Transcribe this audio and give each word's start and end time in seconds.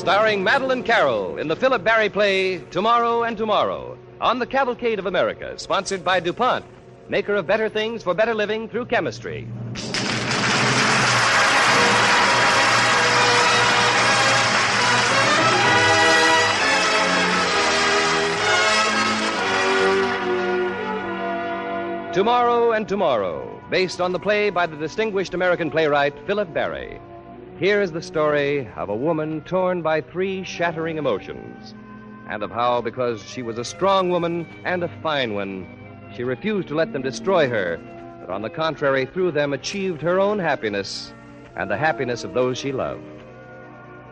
Starring 0.00 0.42
Madeleine 0.42 0.82
Carroll 0.82 1.36
in 1.36 1.46
the 1.46 1.54
Philip 1.54 1.84
Barry 1.84 2.08
play 2.08 2.56
Tomorrow 2.70 3.24
and 3.24 3.36
Tomorrow 3.36 3.98
on 4.18 4.38
the 4.38 4.46
Cavalcade 4.46 4.98
of 4.98 5.04
America, 5.04 5.58
sponsored 5.58 6.02
by 6.02 6.20
DuPont, 6.20 6.64
maker 7.10 7.34
of 7.34 7.46
better 7.46 7.68
things 7.68 8.02
for 8.02 8.14
better 8.14 8.32
living 8.32 8.66
through 8.66 8.86
chemistry. 8.86 9.46
Tomorrow 22.14 22.72
and 22.72 22.88
Tomorrow, 22.88 23.62
based 23.68 24.00
on 24.00 24.12
the 24.12 24.18
play 24.18 24.48
by 24.48 24.64
the 24.64 24.76
distinguished 24.76 25.34
American 25.34 25.70
playwright 25.70 26.14
Philip 26.26 26.54
Barry. 26.54 26.98
Here 27.60 27.82
is 27.82 27.92
the 27.92 28.00
story 28.00 28.66
of 28.74 28.88
a 28.88 28.96
woman 28.96 29.42
torn 29.42 29.82
by 29.82 30.00
three 30.00 30.44
shattering 30.44 30.96
emotions, 30.96 31.74
and 32.26 32.42
of 32.42 32.50
how, 32.50 32.80
because 32.80 33.22
she 33.22 33.42
was 33.42 33.58
a 33.58 33.66
strong 33.66 34.08
woman 34.08 34.46
and 34.64 34.82
a 34.82 34.88
fine 35.02 35.34
one, 35.34 35.66
she 36.16 36.24
refused 36.24 36.68
to 36.68 36.74
let 36.74 36.94
them 36.94 37.02
destroy 37.02 37.50
her, 37.50 37.78
but 38.18 38.32
on 38.32 38.40
the 38.40 38.48
contrary, 38.48 39.04
through 39.04 39.32
them 39.32 39.52
achieved 39.52 40.00
her 40.00 40.18
own 40.18 40.38
happiness 40.38 41.12
and 41.54 41.70
the 41.70 41.76
happiness 41.76 42.24
of 42.24 42.32
those 42.32 42.56
she 42.56 42.72
loved. 42.72 43.04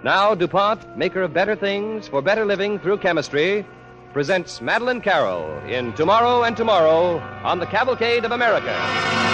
Now, 0.05 0.35
DuPont, 0.35 0.99
maker 0.99 1.23
of 1.23 1.33
better 1.33 1.57
things 1.57 2.07
for 2.07 2.21
better 2.21 2.45
living 2.45 2.79
through 2.79 2.99
chemistry, 2.99 3.65
presents 4.13 4.61
Madeleine 4.61 5.01
Carroll 5.01 5.59
in 5.61 5.95
Tomorrow 5.95 6.43
and 6.43 6.55
Tomorrow 6.55 7.19
on 7.45 7.61
the 7.61 7.67
Cavalcade 7.67 8.27
of 8.27 8.33
America. 8.33 9.28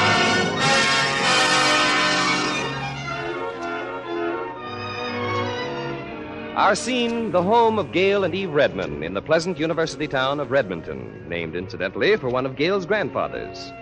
Our 6.56 6.76
scene, 6.76 7.32
the 7.32 7.42
home 7.42 7.80
of 7.80 7.90
Gail 7.90 8.22
and 8.22 8.32
Eve 8.32 8.52
Redman 8.52 9.02
in 9.02 9.12
the 9.12 9.20
pleasant 9.20 9.58
university 9.58 10.06
town 10.06 10.38
of 10.38 10.52
Redmanton, 10.52 11.28
named 11.28 11.56
incidentally 11.56 12.16
for 12.16 12.28
one 12.28 12.46
of 12.46 12.54
Gail's 12.54 12.86
grandfathers. 12.86 13.72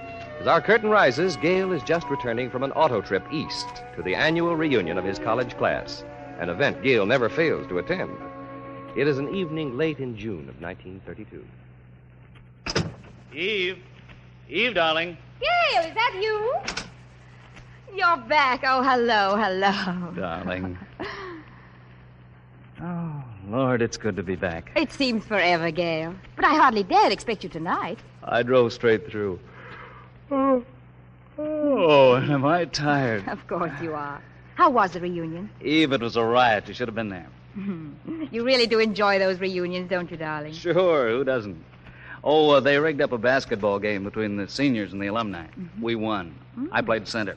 As 0.41 0.47
our 0.47 0.63
curtain 0.63 0.89
rises, 0.89 1.37
Gail 1.37 1.73
is 1.73 1.83
just 1.83 2.09
returning 2.09 2.49
from 2.49 2.63
an 2.63 2.73
auto 2.73 3.03
trip 3.03 3.25
east 3.31 3.83
to 3.95 4.03
the 4.03 4.15
annual 4.15 4.57
reunion 4.57 4.97
of 4.97 5.05
his 5.05 5.19
college 5.19 5.55
class, 5.59 6.03
an 6.41 6.49
event 6.49 6.83
Gail 6.83 7.05
never 7.05 7.29
fails 7.29 7.67
to 7.69 7.77
attend. 7.77 8.17
It 8.97 9.07
is 9.07 9.19
an 9.19 9.35
evening 9.35 9.77
late 9.77 9.99
in 9.99 10.17
June 10.17 10.49
of 10.49 10.59
1932. 10.63 11.45
Eve. 13.35 13.79
Eve, 14.49 14.75
darling. 14.75 15.19
Gail, 15.41 15.85
is 15.85 15.95
that 15.95 16.19
you? 16.23 16.55
You're 17.95 18.17
back. 18.29 18.63
Oh, 18.65 18.83
hello, 18.83 19.37
hello. 19.37 20.11
Darling. 20.15 20.79
Lord, 23.53 23.83
it's 23.83 23.99
good 23.99 24.17
to 24.17 24.23
be 24.23 24.35
back. 24.35 24.73
It 24.75 24.91
seems 24.93 25.27
forever, 25.27 25.71
Gail. 25.71 26.15
But 26.37 26.47
I 26.47 26.55
hardly 26.55 26.85
dared 26.85 27.13
expect 27.13 27.45
you 27.45 27.51
tonight. 27.51 27.99
I 28.25 28.43
drove 28.43 28.73
straight 28.73 29.11
through. 29.11 29.39
Oh, 30.31 30.65
oh 31.37 32.17
am 32.17 32.47
I 32.47 32.65
tired? 32.65 33.29
Of 33.29 33.47
course 33.47 33.73
you 33.83 33.93
are. 33.93 34.23
How 34.55 34.71
was 34.71 34.93
the 34.93 35.01
reunion? 35.01 35.51
Eve, 35.61 35.93
it 35.93 36.01
was 36.01 36.17
a 36.17 36.25
riot. 36.25 36.67
You 36.67 36.73
should 36.73 36.89
have 36.89 36.95
been 36.95 37.11
there. 37.11 37.27
you 38.31 38.43
really 38.43 38.67
do 38.67 38.79
enjoy 38.79 39.19
those 39.19 39.39
reunions, 39.39 39.91
don't 39.91 40.11
you, 40.11 40.17
darling? 40.17 40.55
Sure, 40.55 41.11
who 41.11 41.23
doesn't? 41.23 41.63
Oh, 42.25 42.49
uh, 42.53 42.61
they 42.61 42.79
rigged 42.79 43.03
up 43.03 43.13
a 43.13 43.19
basketball 43.19 43.79
game 43.79 44.03
between 44.03 44.37
the 44.37 44.49
seniors 44.49 44.95
and 44.95 45.03
the 45.03 45.09
alumni. 45.09 45.45
Mm-hmm. 45.45 45.83
We 45.83 45.95
won. 45.95 46.35
I 46.71 46.81
played 46.81 47.07
center. 47.07 47.37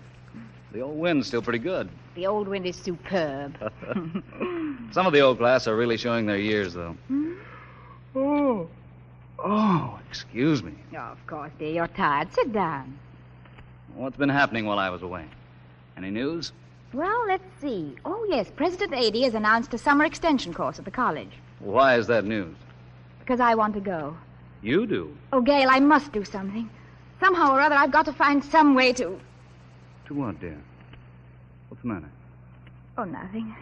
The 0.76 0.82
old 0.82 0.98
wind's 0.98 1.26
still 1.28 1.42
pretty 1.42 1.60
good. 1.60 1.88
The 2.16 2.28
old 2.28 2.50
wind 2.50 2.66
is 2.66 2.76
superb. 2.76 3.58
Some 4.92 5.08
of 5.08 5.14
the 5.14 5.22
old 5.22 5.38
class 5.38 5.68
are 5.68 5.76
really 5.78 5.96
showing 5.96 6.26
their 6.26 6.38
years, 6.38 6.74
though. 6.74 6.98
Hmm? 7.08 7.36
Oh. 8.14 8.68
Oh, 9.40 9.98
excuse 10.10 10.62
me. 10.62 10.74
oh, 10.92 10.98
of 10.98 11.28
course, 11.28 11.54
dear. 11.58 11.72
You're 11.72 11.88
tired. 11.88 12.34
Sit 12.34 12.52
down. 12.52 13.00
What's 13.94 14.18
been 14.18 14.28
happening 14.28 14.66
while 14.66 14.78
I 14.78 14.90
was 14.90 15.02
away? 15.02 15.24
Any 15.96 16.12
news? 16.12 16.52
Well, 16.92 17.26
let's 17.26 17.62
see. 17.62 17.96
Oh, 18.04 18.28
yes. 18.30 18.52
President 18.54 18.94
Ady 18.96 19.22
has 19.22 19.34
announced 19.34 19.74
a 19.74 19.78
summer 19.78 20.04
extension 20.04 20.54
course 20.54 20.78
at 20.78 20.84
the 20.84 20.92
college. 20.92 21.32
Why 21.60 21.98
is 21.98 22.08
that 22.08 22.26
news? 22.26 22.54
Because 23.22 23.40
I 23.40 23.56
want 23.56 23.76
to 23.76 23.80
go. 23.80 24.18
You 24.62 24.86
do. 24.86 25.16
Oh, 25.32 25.40
Gail, 25.40 25.70
I 25.70 25.80
must 25.80 26.12
do 26.12 26.26
something. 26.26 26.70
Somehow 27.22 27.54
or 27.54 27.62
other, 27.62 27.76
I've 27.76 27.92
got 27.92 28.04
to 28.08 28.14
find 28.14 28.44
some 28.44 28.76
way 28.76 28.92
to. 28.92 29.18
To 30.08 30.14
what, 30.14 30.40
dear? 30.40 30.62
What's 31.70 31.82
the 31.82 31.88
matter? 31.88 32.10
Oh, 32.98 33.04
nothing. 33.06 33.56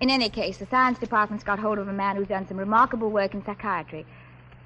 In 0.00 0.10
any 0.10 0.28
case, 0.28 0.58
the 0.58 0.66
science 0.66 0.98
department's 0.98 1.44
got 1.44 1.58
hold 1.58 1.78
of 1.78 1.88
a 1.88 1.92
man 1.92 2.16
who's 2.16 2.28
done 2.28 2.46
some 2.46 2.56
remarkable 2.56 3.10
work 3.10 3.34
in 3.34 3.44
psychiatry. 3.44 4.06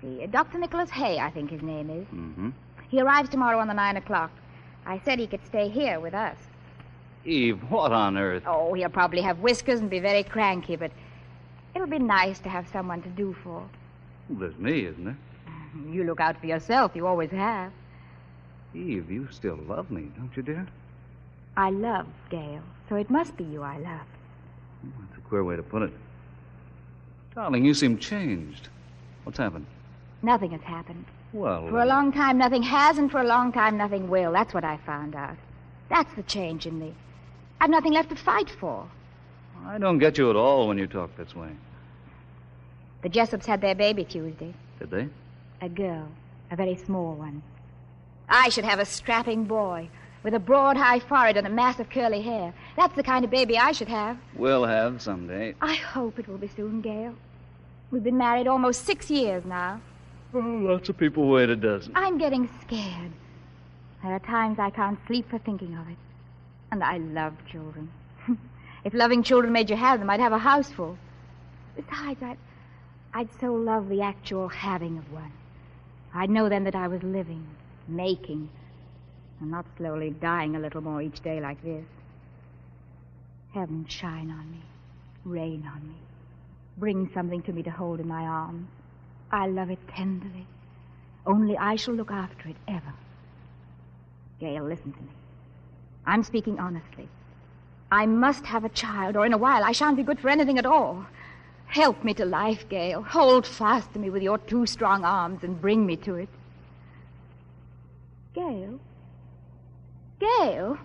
See, 0.01 0.23
uh, 0.23 0.27
Dr. 0.27 0.59
Nicholas 0.59 0.91
Hay, 0.91 1.19
I 1.19 1.31
think 1.31 1.51
his 1.51 1.63
name 1.63 1.91
is. 1.91 2.07
Mm-hmm. 2.09 2.51
He 2.89 3.01
arrives 3.01 3.29
tomorrow 3.29 3.59
on 3.59 3.69
the 3.69 3.75
nine 3.75 3.97
o'clock. 3.97 4.31
I 4.87 4.99
said 5.05 5.19
he 5.19 5.27
could 5.27 5.45
stay 5.47 5.69
here 5.69 6.01
with 6.01 6.15
us. 6.15 6.37
Eve, 7.25 7.61
what 7.71 7.93
on 7.93 8.17
earth? 8.17 8.45
Oh, 8.47 8.73
he'll 8.73 8.89
probably 8.89 9.21
have 9.21 9.41
whiskers 9.41 9.81
and 9.81 9.91
be 9.91 10.01
very 10.01 10.23
cranky, 10.23 10.77
but 10.77 10.91
it'll 11.75 11.87
be 11.87 11.99
nice 11.99 12.39
to 12.41 12.49
have 12.49 12.67
someone 12.69 13.03
to 13.03 13.09
do 13.11 13.37
for. 13.45 13.69
Well, 14.29 14.41
there's 14.41 14.57
me, 14.59 14.87
isn't 14.87 15.07
it? 15.07 15.17
You 15.93 16.05
look 16.05 16.21
out 16.21 16.41
for 16.41 16.47
yourself. 16.47 16.93
You 16.95 17.07
always 17.07 17.31
have. 17.31 17.73
Eve, 18.75 19.11
you 19.11 19.29
still 19.31 19.59
love 19.67 19.91
me, 19.91 20.11
don't 20.17 20.37
you, 20.37 20.43
dear? 20.43 20.67
I 21.57 21.71
love 21.71 22.07
Gail, 22.31 22.63
so 22.89 22.97
it 22.97 23.11
must 23.11 23.37
be 23.37 23.45
you 23.45 23.63
I 23.63 23.79
love. 23.79 24.07
That's 24.83 25.19
a 25.19 25.29
queer 25.29 25.45
way 25.45 25.57
to 25.57 25.63
put 25.63 25.83
it. 25.83 25.93
Darling, 27.35 27.65
you 27.65 27.75
seem 27.75 27.99
changed. 27.99 28.69
What's 29.25 29.39
happened? 29.39 29.67
Nothing 30.23 30.51
has 30.53 30.63
happened. 30.63 31.05
Well, 31.33 31.69
For 31.69 31.79
a 31.79 31.83
uh, 31.83 31.87
long 31.87 32.13
time, 32.13 32.39
nothing 32.39 32.63
has, 32.63 32.99
and 32.99 33.11
for 33.11 33.21
a 33.21 33.27
long 33.27 33.53
time, 33.53 33.77
nothing 33.77 34.09
will. 34.09 34.33
That's 34.33 34.53
what 34.53 34.65
I 34.65 34.79
found 34.79 35.15
out. 35.15 35.37
That's 35.89 36.13
the 36.15 36.23
change 36.25 36.67
in 36.67 36.79
me. 36.79 36.95
I've 37.61 37.71
nothing 37.71 37.93
left 37.93 38.11
to 38.11 38.17
fight 38.17 38.51
for. 38.51 38.89
I 39.67 39.79
don't 39.79 39.99
get 39.99 40.19
you 40.19 40.31
at 40.31 40.37
all 40.37 40.67
when 40.67 40.79
you 40.79 40.87
talk 40.87 41.17
this 41.17 41.35
way. 41.37 41.51
The 43.03 43.09
Jessops 43.09 43.47
had 43.47 43.61
their 43.61 43.75
baby 43.75 44.05
Tuesday. 44.05 44.55
Did 44.79 44.91
they? 44.91 45.09
A 45.61 45.69
girl, 45.69 46.09
a 46.51 46.57
very 46.57 46.77
small 46.77 47.15
one. 47.15 47.43
I 48.31 48.49
should 48.49 48.65
have 48.65 48.79
a 48.79 48.85
strapping 48.85 49.45
boy 49.45 49.89
with 50.23 50.35
a 50.35 50.39
broad, 50.39 50.77
high 50.77 51.01
forehead 51.01 51.37
and 51.37 51.47
a 51.47 51.51
mass 51.51 51.81
of 51.81 51.91
curly 51.91 52.23
hair. 52.23 52.55
That's 52.77 52.95
the 52.95 53.03
kind 53.03 53.25
of 53.25 53.31
baby 53.31 53.59
I 53.59 53.73
should 53.73 53.89
have. 53.89 54.19
We'll 54.37 54.65
have 54.65 55.03
someday. 55.03 55.55
I 55.61 55.75
hope 55.75 56.19
it 56.19 56.29
will 56.29 56.39
be 56.39 56.49
soon, 56.49 56.81
Gail. 56.81 57.15
We've 57.91 58.05
been 58.05 58.19
married 58.19 58.47
almost 58.47 58.85
six 58.85 59.11
years 59.11 59.45
now. 59.45 59.81
Oh, 60.33 60.39
lots 60.39 60.89
of 60.89 60.97
people 60.97 61.29
wait 61.29 61.51
a 61.51 61.57
dozen. 61.57 61.93
I'm 61.97 62.19
getting 62.19 62.49
scared. 62.63 63.11
There 64.03 64.13
are 64.13 64.21
times 64.21 64.61
I 64.61 64.71
can't 64.71 64.99
sleep 65.07 65.29
for 65.29 65.39
thinking 65.39 65.77
of 65.77 65.89
it. 65.89 65.97
And 66.71 66.85
I 66.85 66.99
love 66.99 67.35
children. 67.51 67.91
if 68.85 68.95
loving 68.95 69.25
children 69.25 69.53
made 69.53 69.69
you 69.69 69.77
have 69.77 69.99
them, 69.99 70.09
I'd 70.09 70.21
have 70.21 70.33
a 70.33 70.39
house 70.39 70.71
full. 70.71 70.97
Besides, 71.75 72.23
I'd, 72.23 72.39
I'd 73.13 73.29
so 73.41 73.53
love 73.55 73.89
the 73.89 74.03
actual 74.03 74.49
having 74.49 74.99
of 74.99 75.13
one. 75.13 75.33
I'd 76.15 76.31
know 76.31 76.49
then 76.49 76.63
that 76.65 76.77
I 76.77 76.87
was 76.87 77.03
living, 77.03 77.45
making, 77.91 78.49
and 79.41 79.51
not 79.51 79.67
slowly 79.77 80.11
dying 80.11 80.57
a 80.57 80.61
little 80.61 80.81
more 80.81 81.03
each 81.03 81.21
day 81.21 81.41
like 81.41 81.63
this. 81.63 81.85
Heaven 83.53 83.85
shine 83.89 84.31
on 84.31 84.51
me, 84.51 84.63
rain 85.25 85.69
on 85.73 85.87
me, 85.89 85.97
bring 86.79 87.11
something 87.13 87.43
to 87.43 87.53
me 87.53 87.63
to 87.65 87.71
hold 87.71 88.01
in 88.01 88.09
my 88.09 88.23
arms. 88.23 88.69
I 89.33 89.47
love 89.47 89.71
it 89.71 89.79
tenderly. 89.89 90.47
Only 91.27 91.57
I 91.57 91.77
shall 91.77 91.95
look 91.95 92.11
after 92.11 92.49
it 92.49 92.57
ever. 92.67 92.93
Gail, 94.41 94.65
listen 94.65 94.93
to 94.93 95.01
me. 95.01 95.11
I'm 96.07 96.23
speaking 96.23 96.59
honestly. 96.59 97.09
I 97.93 98.07
must 98.07 98.47
have 98.47 98.65
a 98.65 98.69
child, 98.69 99.17
or 99.17 99.27
in 99.27 99.33
a 99.33 99.39
while 99.39 99.65
I 99.65 99.73
shan't 99.73 99.97
be 99.97 100.03
good 100.03 100.21
for 100.21 100.29
anything 100.29 100.59
at 100.59 100.67
all. 100.67 101.05
Help 101.67 102.03
me 102.03 102.15
to 102.15 102.25
life, 102.25 102.69
Gail. 102.69 103.03
Hold 103.03 103.47
fast 103.47 103.93
to 103.93 103.99
me 103.99 104.11
with 104.11 104.23
your 104.23 104.39
two 104.39 104.67
strong 104.67 105.05
arms 105.05 105.45
and 105.45 105.61
bring 105.61 105.87
me 105.87 105.97
to 105.97 106.15
it. 106.17 106.29
Gail? 108.35 108.79
Gail? 110.21 110.79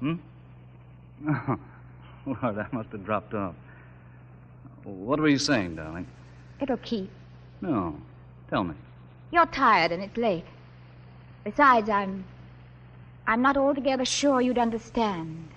Hmm? 0.00 0.14
Oh, 2.28 2.36
Lord, 2.42 2.58
I 2.58 2.66
must 2.72 2.90
have 2.90 3.04
dropped 3.04 3.34
off. 3.34 3.54
What 4.82 5.20
were 5.20 5.28
you 5.28 5.38
saying, 5.38 5.76
darling? 5.76 6.06
It'll 6.60 6.76
keep. 6.78 7.08
No. 7.60 7.96
Tell 8.50 8.64
me. 8.64 8.74
You're 9.30 9.46
tired 9.46 9.92
and 9.92 10.02
it's 10.02 10.16
late. 10.16 10.44
Besides, 11.44 11.88
I'm. 11.88 12.24
I'm 13.28 13.42
not 13.42 13.56
altogether 13.56 14.04
sure 14.04 14.40
you'd 14.40 14.58
understand. 14.58 15.48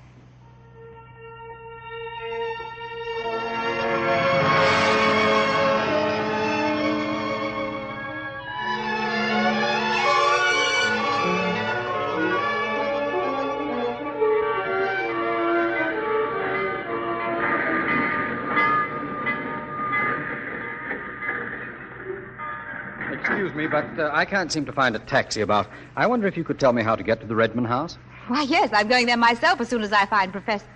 But 23.80 24.00
uh, 24.00 24.10
I 24.14 24.26
can't 24.26 24.52
seem 24.52 24.66
to 24.66 24.74
find 24.74 24.96
a 24.96 25.00
taxi 25.00 25.42
about. 25.42 25.68
I 25.96 26.06
wonder 26.08 26.28
if 26.28 26.36
you 26.36 26.44
could 26.44 26.60
tell 26.60 26.74
me 26.74 26.84
how 26.84 26.96
to 26.96 27.04
get 27.04 27.22
to 27.22 27.28
the 27.28 27.36
Redman 27.36 27.66
house? 27.66 27.98
Why, 28.28 28.42
yes, 28.44 28.70
I'm 28.74 28.88
going 28.88 29.06
there 29.06 29.18
myself 29.18 29.62
as 29.62 29.70
soon 29.70 29.84
as 29.84 29.94
I 29.94 30.06
find 30.06 30.31
Professor. 30.31 30.68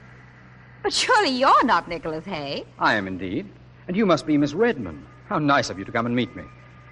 But 0.82 0.94
surely 0.94 1.30
you're 1.30 1.66
not 1.66 1.88
Nicholas 1.88 2.26
Hay. 2.26 2.66
I 2.80 2.96
am 2.96 3.08
indeed. 3.08 3.50
And 3.88 3.98
you 3.98 4.06
must 4.06 4.26
be 4.26 4.38
Miss 4.38 4.54
Redman. 4.54 5.06
How 5.28 5.40
nice 5.40 5.70
of 5.70 5.78
you 5.78 5.86
to 5.86 5.92
come 5.92 6.06
and 6.06 6.16
meet 6.16 6.36
me. 6.36 6.44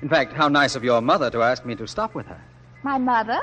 In 0.02 0.10
fact, 0.10 0.34
how 0.34 0.48
nice 0.48 0.76
of 0.76 0.84
your 0.84 1.02
mother 1.02 1.30
to 1.30 1.42
ask 1.42 1.66
me 1.66 1.76
to 1.76 1.88
stop 1.88 2.14
with 2.14 2.26
her. 2.26 2.42
My 2.84 2.98
mother? 2.98 3.40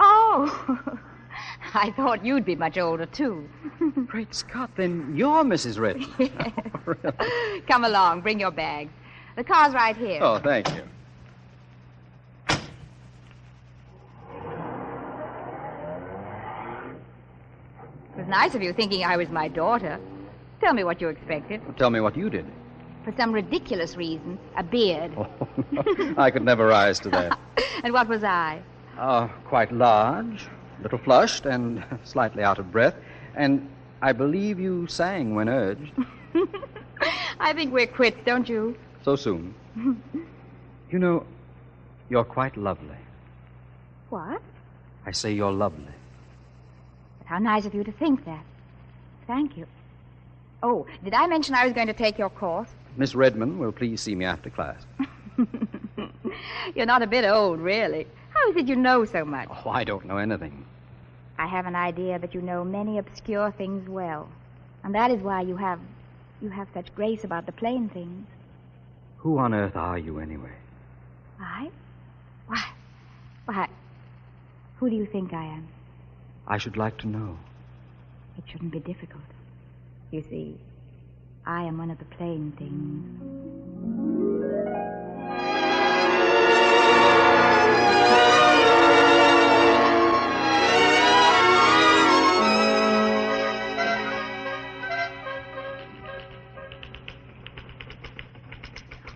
Oh, 0.00 0.98
I 1.74 1.90
thought 1.92 2.24
you'd 2.24 2.44
be 2.44 2.56
much 2.56 2.78
older, 2.78 3.06
too. 3.06 3.48
Great 4.06 4.34
Scott, 4.34 4.70
then 4.76 5.14
you're 5.16 5.44
Mrs. 5.44 5.78
Redman. 5.78 6.08
Oh, 6.84 6.94
really? 7.04 7.60
Come 7.68 7.84
along, 7.84 8.22
bring 8.22 8.40
your 8.40 8.50
bag. 8.50 8.88
The 9.36 9.44
car's 9.44 9.72
right 9.72 9.96
here. 9.96 10.18
Oh, 10.20 10.40
thank 10.40 10.68
you. 10.74 10.82
Nice 18.32 18.54
of 18.54 18.62
you 18.62 18.72
thinking 18.72 19.04
I 19.04 19.16
was 19.18 19.28
my 19.28 19.46
daughter. 19.46 20.00
Tell 20.60 20.72
me 20.72 20.84
what 20.84 21.00
you 21.02 21.08
expected. 21.08 21.62
Well, 21.66 21.74
tell 21.74 21.90
me 21.90 22.00
what 22.00 22.16
you 22.16 22.30
did. 22.30 22.46
For 23.04 23.12
some 23.16 23.30
ridiculous 23.32 23.94
reason, 23.96 24.38
a 24.56 24.62
beard. 24.62 25.12
Oh, 25.18 25.26
no. 25.70 26.14
I 26.16 26.30
could 26.30 26.42
never 26.42 26.66
rise 26.66 26.98
to 27.00 27.10
that. 27.10 27.38
and 27.84 27.92
what 27.92 28.08
was 28.08 28.24
I? 28.24 28.62
Uh, 28.98 29.28
quite 29.44 29.70
large, 29.70 30.46
a 30.78 30.82
little 30.82 30.98
flushed, 30.98 31.44
and 31.44 31.84
slightly 32.04 32.42
out 32.42 32.58
of 32.58 32.72
breath. 32.72 32.94
And 33.34 33.68
I 34.00 34.12
believe 34.12 34.58
you 34.58 34.86
sang 34.86 35.34
when 35.34 35.48
urged. 35.50 35.92
I 37.40 37.52
think 37.52 37.72
we're 37.72 37.86
quits, 37.86 38.20
don't 38.24 38.48
you? 38.48 38.76
So 39.04 39.16
soon. 39.16 39.54
you 40.90 40.98
know, 40.98 41.26
you're 42.08 42.24
quite 42.24 42.56
lovely. 42.56 43.00
What? 44.08 44.40
I 45.04 45.10
say 45.10 45.32
you're 45.32 45.52
lovely. 45.52 45.94
How 47.32 47.38
nice 47.38 47.64
of 47.64 47.72
you 47.72 47.82
to 47.82 47.92
think 47.92 48.26
that. 48.26 48.44
Thank 49.26 49.56
you. 49.56 49.66
Oh, 50.62 50.86
did 51.02 51.14
I 51.14 51.26
mention 51.26 51.54
I 51.54 51.64
was 51.64 51.72
going 51.72 51.86
to 51.86 51.94
take 51.94 52.18
your 52.18 52.28
course? 52.28 52.68
Miss 52.98 53.14
Redman 53.14 53.58
will 53.58 53.72
please 53.72 54.02
see 54.02 54.14
me 54.14 54.26
after 54.26 54.50
class. 54.50 54.84
You're 56.74 56.84
not 56.84 57.00
a 57.00 57.06
bit 57.06 57.24
old, 57.24 57.58
really. 57.58 58.06
How 58.34 58.50
is 58.50 58.56
it 58.56 58.68
you 58.68 58.76
know 58.76 59.06
so 59.06 59.24
much? 59.24 59.48
Oh, 59.50 59.70
I 59.70 59.82
don't 59.82 60.04
know 60.04 60.18
anything. 60.18 60.66
I 61.38 61.46
have 61.46 61.64
an 61.64 61.74
idea 61.74 62.18
that 62.18 62.34
you 62.34 62.42
know 62.42 62.64
many 62.64 62.98
obscure 62.98 63.50
things 63.52 63.88
well. 63.88 64.28
And 64.84 64.94
that 64.94 65.10
is 65.10 65.22
why 65.22 65.40
you 65.40 65.56
have 65.56 65.80
you 66.42 66.50
have 66.50 66.68
such 66.74 66.94
grace 66.94 67.24
about 67.24 67.46
the 67.46 67.52
plain 67.52 67.88
things. 67.88 68.26
Who 69.16 69.38
on 69.38 69.54
earth 69.54 69.76
are 69.76 69.96
you, 69.96 70.18
anyway? 70.18 70.52
I? 71.40 71.70
Why? 72.46 72.62
Why? 73.46 73.68
Who 74.80 74.90
do 74.90 74.96
you 74.96 75.06
think 75.06 75.32
I 75.32 75.44
am? 75.44 75.66
I 76.46 76.58
should 76.58 76.76
like 76.76 76.98
to 76.98 77.06
know. 77.08 77.38
It 78.38 78.44
shouldn't 78.50 78.72
be 78.72 78.80
difficult. 78.80 79.22
You 80.10 80.22
see, 80.28 80.58
I 81.46 81.62
am 81.64 81.78
one 81.78 81.90
of 81.90 81.98
the 81.98 82.04
plain 82.06 82.52
things. 82.58 84.22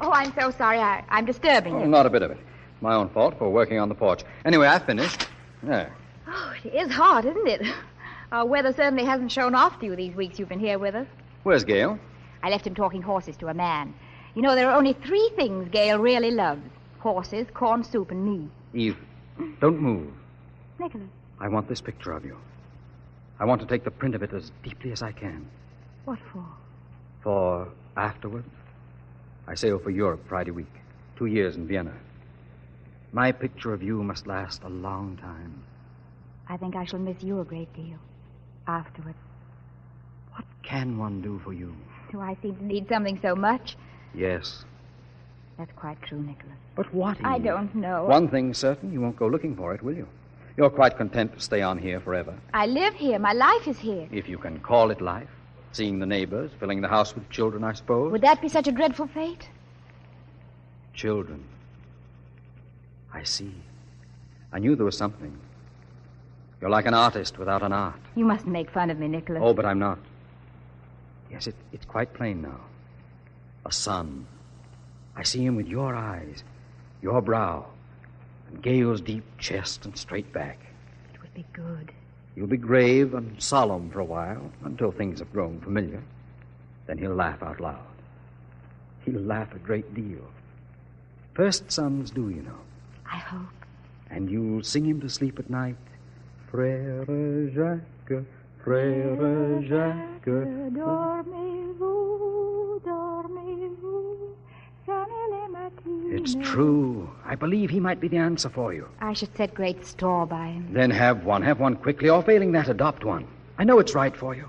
Oh, 0.00 0.10
I'm 0.12 0.32
so 0.34 0.50
sorry. 0.50 0.78
I, 0.78 1.02
I'm 1.08 1.24
disturbing 1.24 1.74
Oh, 1.74 1.80
you. 1.80 1.86
not 1.86 2.06
a 2.06 2.10
bit 2.10 2.22
of 2.22 2.30
it. 2.30 2.38
My 2.80 2.94
own 2.94 3.08
fault 3.08 3.38
for 3.38 3.48
working 3.50 3.78
on 3.78 3.88
the 3.88 3.94
porch. 3.94 4.22
Anyway, 4.44 4.66
I've 4.66 4.84
finished. 4.84 5.26
There. 5.62 5.94
Oh, 6.64 6.68
it 6.68 6.74
is 6.74 6.92
hot, 6.92 7.24
isn't 7.24 7.46
it? 7.48 7.62
Our 8.32 8.46
weather 8.46 8.72
certainly 8.72 9.04
hasn't 9.04 9.32
shown 9.32 9.54
off 9.54 9.78
to 9.80 9.86
you 9.86 9.96
these 9.96 10.14
weeks 10.14 10.38
you've 10.38 10.48
been 10.48 10.58
here 10.58 10.78
with 10.78 10.94
us. 10.94 11.06
Where's 11.42 11.64
Gail? 11.64 11.98
I 12.42 12.50
left 12.50 12.66
him 12.66 12.74
talking 12.74 13.02
horses 13.02 13.36
to 13.38 13.48
a 13.48 13.54
man. 13.54 13.94
You 14.34 14.42
know, 14.42 14.54
there 14.54 14.68
are 14.68 14.76
only 14.76 14.92
three 14.92 15.30
things 15.36 15.68
Gail 15.70 15.98
really 15.98 16.30
loves 16.30 16.62
horses, 16.98 17.46
corn 17.54 17.84
soup, 17.84 18.10
and 18.10 18.24
me. 18.24 18.48
Eve, 18.74 18.96
don't 19.60 19.80
move. 19.80 20.12
Nicholas, 20.78 21.08
I 21.38 21.48
want 21.48 21.68
this 21.68 21.80
picture 21.80 22.12
of 22.12 22.24
you. 22.24 22.36
I 23.38 23.44
want 23.44 23.60
to 23.60 23.66
take 23.66 23.84
the 23.84 23.90
print 23.90 24.14
of 24.14 24.22
it 24.22 24.32
as 24.32 24.50
deeply 24.62 24.92
as 24.92 25.02
I 25.02 25.12
can. 25.12 25.46
what 26.04 26.18
for? 26.32 26.44
For 27.22 27.68
afterward, 27.96 28.44
I 29.46 29.54
sail 29.54 29.76
oh, 29.76 29.78
for 29.78 29.90
Europe 29.90 30.24
Friday 30.28 30.50
week. 30.50 30.72
Two 31.16 31.26
years 31.26 31.56
in 31.56 31.66
Vienna. 31.66 31.94
My 33.12 33.30
picture 33.30 33.72
of 33.72 33.82
you 33.82 34.02
must 34.02 34.26
last 34.26 34.62
a 34.64 34.68
long 34.68 35.16
time. 35.16 35.62
I 36.48 36.56
think 36.56 36.76
I 36.76 36.84
shall 36.84 36.98
miss 36.98 37.22
you 37.22 37.40
a 37.40 37.44
great 37.44 37.72
deal. 37.74 37.98
Afterwards. 38.66 39.18
What 40.34 40.44
can 40.62 40.98
one 40.98 41.20
do 41.20 41.40
for 41.44 41.52
you? 41.52 41.74
Do 42.12 42.20
I 42.20 42.36
seem 42.42 42.56
to 42.56 42.64
need 42.64 42.88
something 42.88 43.18
so 43.20 43.34
much? 43.34 43.76
Yes. 44.14 44.64
That's 45.58 45.72
quite 45.72 46.00
true, 46.02 46.20
Nicholas. 46.20 46.56
But 46.74 46.92
what? 46.92 47.16
I 47.24 47.38
don't 47.38 47.74
know. 47.74 48.04
One 48.04 48.28
thing's 48.28 48.58
certain, 48.58 48.92
you 48.92 49.00
won't 49.00 49.16
go 49.16 49.26
looking 49.26 49.56
for 49.56 49.74
it, 49.74 49.82
will 49.82 49.94
you? 49.94 50.06
You're 50.56 50.70
quite 50.70 50.96
content 50.96 51.34
to 51.34 51.40
stay 51.40 51.62
on 51.62 51.78
here 51.78 52.00
forever. 52.00 52.34
I 52.54 52.66
live 52.66 52.94
here. 52.94 53.18
My 53.18 53.32
life 53.32 53.66
is 53.66 53.78
here. 53.78 54.08
If 54.10 54.28
you 54.28 54.38
can 54.38 54.60
call 54.60 54.90
it 54.90 55.00
life. 55.00 55.28
Seeing 55.72 55.98
the 55.98 56.06
neighbors, 56.06 56.50
filling 56.58 56.80
the 56.80 56.88
house 56.88 57.14
with 57.14 57.28
children, 57.28 57.62
I 57.64 57.72
suppose. 57.74 58.10
Would 58.12 58.22
that 58.22 58.40
be 58.40 58.48
such 58.48 58.66
a 58.66 58.72
dreadful 58.72 59.08
fate? 59.08 59.48
Children. 60.94 61.44
I 63.12 63.22
see. 63.24 63.54
I 64.52 64.58
knew 64.58 64.76
there 64.76 64.86
was 64.86 64.96
something. 64.96 65.38
You're 66.60 66.70
like 66.70 66.86
an 66.86 66.94
artist 66.94 67.38
without 67.38 67.62
an 67.62 67.72
art. 67.72 68.00
You 68.14 68.24
mustn't 68.24 68.50
make 68.50 68.70
fun 68.70 68.90
of 68.90 68.98
me, 68.98 69.08
Nicholas. 69.08 69.42
Oh, 69.44 69.52
but 69.52 69.66
I'm 69.66 69.78
not. 69.78 69.98
Yes, 71.30 71.46
it, 71.46 71.54
it's 71.72 71.84
quite 71.84 72.14
plain 72.14 72.42
now. 72.42 72.60
A 73.66 73.72
son. 73.72 74.26
I 75.16 75.22
see 75.22 75.44
him 75.44 75.56
with 75.56 75.66
your 75.66 75.94
eyes, 75.94 76.44
your 77.02 77.20
brow, 77.20 77.66
and 78.48 78.62
Gail's 78.62 79.00
deep 79.00 79.24
chest 79.38 79.84
and 79.84 79.96
straight 79.96 80.32
back. 80.32 80.58
It 81.12 81.20
would 81.20 81.34
be 81.34 81.44
good. 81.52 81.92
You'll 82.36 82.46
be 82.46 82.56
grave 82.56 83.14
and 83.14 83.42
solemn 83.42 83.90
for 83.90 84.00
a 84.00 84.04
while 84.04 84.50
until 84.64 84.92
things 84.92 85.18
have 85.20 85.32
grown 85.32 85.60
familiar. 85.60 86.02
Then 86.86 86.98
he'll 86.98 87.14
laugh 87.14 87.42
out 87.42 87.60
loud. 87.60 87.80
He'll 89.04 89.20
laugh 89.20 89.54
a 89.54 89.58
great 89.58 89.94
deal. 89.94 90.24
First 91.34 91.70
sons 91.70 92.10
do, 92.10 92.28
you 92.28 92.42
know. 92.42 92.58
I 93.10 93.18
hope. 93.18 93.48
And 94.10 94.30
you'll 94.30 94.62
sing 94.62 94.84
him 94.84 95.00
to 95.00 95.08
sleep 95.08 95.38
at 95.38 95.50
night. 95.50 95.76
Frère 96.52 97.04
Jacques, 97.54 98.24
Frère 98.64 99.62
Jacques. 99.62 100.28
Dormez-vous, 100.74 102.10
dormez-vous, 102.84 104.34
sonnez 104.84 105.26
les 105.32 105.48
matines. 105.52 106.12
It's 106.12 106.34
true. 106.48 107.08
I 107.24 107.34
believe 107.34 107.70
he 107.70 107.80
might 107.80 108.00
be 108.00 108.08
the 108.08 108.18
answer 108.18 108.48
for 108.48 108.72
you. 108.72 108.86
I 109.00 109.12
should 109.12 109.36
set 109.36 109.54
great 109.54 109.84
store 109.84 110.26
by 110.26 110.48
him. 110.48 110.72
Then 110.72 110.90
have 110.90 111.24
one. 111.24 111.42
Have 111.42 111.60
one 111.60 111.76
quickly, 111.76 112.08
or 112.08 112.22
failing 112.22 112.52
that, 112.52 112.68
adopt 112.68 113.04
one. 113.04 113.26
I 113.58 113.64
know 113.64 113.78
it's 113.78 113.94
right 113.94 114.16
for 114.16 114.34
you. 114.34 114.48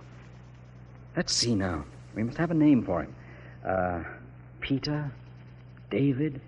Let's 1.15 1.33
see 1.33 1.55
now. 1.55 1.83
We 2.15 2.23
must 2.23 2.37
have 2.37 2.51
a 2.51 2.55
name 2.55 2.83
for 2.83 3.01
him. 3.03 3.15
Uh, 3.65 4.03
Peter? 4.61 5.11
David? 5.89 6.41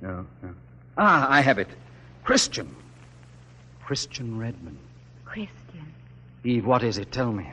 No, 0.00 0.26
no. 0.42 0.50
Ah, 0.96 1.26
I 1.30 1.40
have 1.40 1.58
it. 1.58 1.68
Christian. 2.24 2.74
Christian 3.92 4.38
Redman. 4.38 4.76
Christian. 5.24 5.94
Eve, 6.44 6.66
what 6.66 6.82
is 6.82 6.98
it? 6.98 7.10
Tell 7.10 7.32
me. 7.32 7.46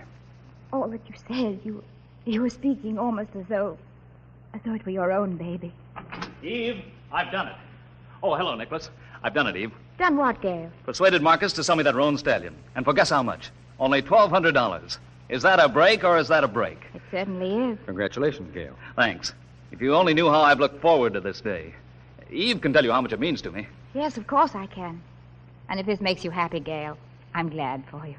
all 0.73 0.89
that 0.89 0.99
you 1.07 1.15
said, 1.29 1.61
you 1.63 1.81
you 2.25 2.41
were 2.41 2.49
speaking 2.49 2.99
almost 2.99 3.29
as 3.39 3.45
though 3.47 3.77
as 4.53 4.59
though 4.65 4.73
it 4.73 4.85
were 4.85 4.91
your 4.91 5.13
own 5.13 5.37
baby. 5.37 5.71
Eve, 6.43 6.83
I've 7.09 7.31
done 7.31 7.47
it. 7.47 7.55
Oh, 8.21 8.35
hello, 8.35 8.53
Nicholas. 8.53 8.89
I've 9.23 9.33
done 9.33 9.47
it, 9.47 9.55
Eve. 9.55 9.71
Done 9.97 10.17
what, 10.17 10.41
Gail? 10.41 10.69
Persuaded 10.83 11.21
Marcus 11.21 11.53
to 11.53 11.63
sell 11.63 11.77
me 11.77 11.83
that 11.83 11.95
roan 11.95 12.17
stallion. 12.17 12.53
And 12.75 12.83
for 12.83 12.91
guess 12.91 13.11
how 13.11 13.23
much? 13.23 13.49
Only 13.79 14.01
$1,200. 14.01 14.97
Is 15.29 15.41
that 15.43 15.61
a 15.61 15.69
break 15.69 16.03
or 16.03 16.17
is 16.17 16.27
that 16.27 16.43
a 16.43 16.49
break? 16.49 16.79
It 16.93 17.01
certainly 17.11 17.71
is. 17.71 17.77
Congratulations, 17.85 18.53
Gail. 18.53 18.75
Thanks. 18.97 19.31
If 19.71 19.79
you 19.81 19.95
only 19.95 20.13
knew 20.13 20.27
how 20.27 20.41
I've 20.41 20.59
looked 20.59 20.81
forward 20.81 21.13
to 21.13 21.21
this 21.21 21.39
day. 21.39 21.73
Eve 22.29 22.59
can 22.59 22.73
tell 22.73 22.83
you 22.83 22.91
how 22.91 22.99
much 22.99 23.13
it 23.13 23.21
means 23.21 23.41
to 23.43 23.51
me. 23.53 23.67
Yes, 23.93 24.17
of 24.17 24.27
course 24.27 24.53
I 24.53 24.65
can. 24.65 25.01
And 25.69 25.79
if 25.79 25.85
this 25.85 25.99
makes 26.01 26.23
you 26.23 26.31
happy, 26.31 26.59
Gail, 26.59 26.97
I'm 27.33 27.49
glad 27.49 27.83
for 27.89 28.05
you. 28.05 28.15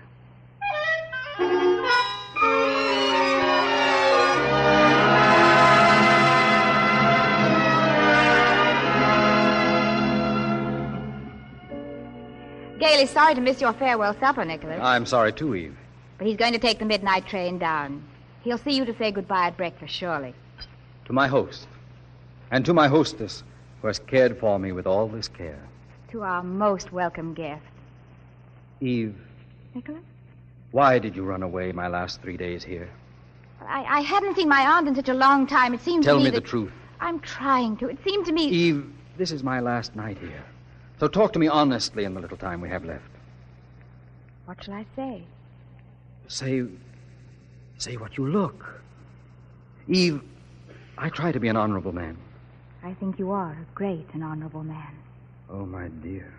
Gail 12.78 13.00
is 13.00 13.10
sorry 13.10 13.34
to 13.34 13.40
miss 13.40 13.60
your 13.60 13.72
farewell 13.72 14.14
supper, 14.20 14.44
Nicholas. 14.44 14.80
I'm 14.82 15.06
sorry, 15.06 15.32
too, 15.32 15.54
Eve. 15.54 15.76
But 16.18 16.26
he's 16.26 16.36
going 16.36 16.52
to 16.52 16.58
take 16.58 16.78
the 16.78 16.84
midnight 16.84 17.26
train 17.26 17.58
down. 17.58 18.04
He'll 18.42 18.58
see 18.58 18.72
you 18.72 18.84
to 18.84 18.96
say 18.96 19.10
goodbye 19.10 19.48
at 19.48 19.56
breakfast, 19.56 19.94
surely. 19.94 20.34
To 21.06 21.12
my 21.12 21.26
host, 21.26 21.68
and 22.50 22.64
to 22.66 22.74
my 22.74 22.88
hostess, 22.88 23.42
who 23.80 23.88
has 23.88 23.98
cared 23.98 24.38
for 24.38 24.58
me 24.58 24.72
with 24.72 24.86
all 24.86 25.08
this 25.08 25.28
care. 25.28 25.62
To 26.12 26.22
our 26.22 26.42
most 26.42 26.92
welcome 26.92 27.34
guest. 27.34 27.64
Eve, 28.80 29.16
Nicholas? 29.74 30.02
why 30.70 30.98
did 30.98 31.16
you 31.16 31.24
run 31.24 31.42
away 31.42 31.72
my 31.72 31.88
last 31.88 32.22
three 32.22 32.36
days 32.36 32.62
here? 32.62 32.88
I, 33.60 33.84
I 33.84 34.00
hadn't 34.00 34.36
seen 34.36 34.48
my 34.48 34.60
aunt 34.60 34.86
in 34.86 34.94
such 34.94 35.08
a 35.08 35.14
long 35.14 35.46
time. 35.46 35.74
It 35.74 35.80
seemed 35.80 36.04
Tell 36.04 36.16
to 36.16 36.18
me 36.20 36.26
me 36.26 36.30
that... 36.30 36.44
the 36.44 36.48
truth. 36.48 36.72
I'm 37.00 37.18
trying 37.20 37.76
to. 37.78 37.88
It 37.88 37.98
seemed 38.04 38.26
to 38.26 38.32
me. 38.32 38.46
Eve, 38.46 38.86
this 39.16 39.32
is 39.32 39.42
my 39.42 39.60
last 39.60 39.96
night 39.96 40.18
here. 40.18 40.44
So 41.00 41.08
talk 41.08 41.32
to 41.32 41.38
me 41.38 41.48
honestly 41.48 42.04
in 42.04 42.14
the 42.14 42.20
little 42.20 42.36
time 42.36 42.60
we 42.60 42.68
have 42.68 42.84
left. 42.84 43.04
What 44.44 44.62
shall 44.62 44.74
I 44.74 44.86
say? 44.94 45.22
Say. 46.28 46.66
Say 47.78 47.96
what 47.96 48.16
you 48.16 48.26
look. 48.28 48.80
Eve, 49.88 50.22
I 50.96 51.08
try 51.08 51.32
to 51.32 51.40
be 51.40 51.48
an 51.48 51.56
honorable 51.56 51.92
man. 51.92 52.16
I 52.82 52.94
think 52.94 53.18
you 53.18 53.32
are 53.32 53.52
a 53.52 53.74
great 53.74 54.06
and 54.14 54.22
honorable 54.22 54.62
man. 54.62 54.94
Oh, 55.50 55.64
my 55.64 55.88
dear. 55.88 56.32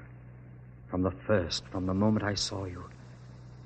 From 0.89 1.01
the 1.01 1.11
first, 1.11 1.63
from 1.67 1.85
the 1.85 1.93
moment 1.93 2.23
I 2.23 2.35
saw 2.35 2.65
you, 2.65 2.83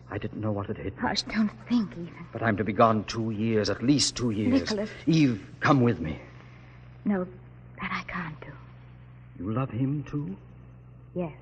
I 0.10 0.17
didn't 0.17 0.41
know 0.41 0.51
what 0.51 0.67
had 0.67 0.77
hit 0.77 0.95
me. 0.98 1.01
Hush, 1.01 1.21
don't 1.24 1.51
think, 1.69 1.91
even. 1.93 2.25
But 2.33 2.43
I'm 2.43 2.57
to 2.57 2.63
be 2.63 2.74
gone 2.74 3.03
two 3.05 3.31
years, 3.31 3.69
at 3.69 3.81
least 3.81 4.15
two 4.15 4.31
years. 4.31 4.62
Nicholas. 4.62 4.89
Eve, 5.07 5.41
come 5.60 5.81
with 5.81 6.00
me. 6.00 6.19
No, 7.05 7.25
that 7.79 7.91
I 7.91 8.03
can't 8.12 8.39
do. 8.41 8.51
You 9.39 9.51
love 9.53 9.69
him, 9.69 10.03
too? 10.03 10.36
Yes. 11.15 11.33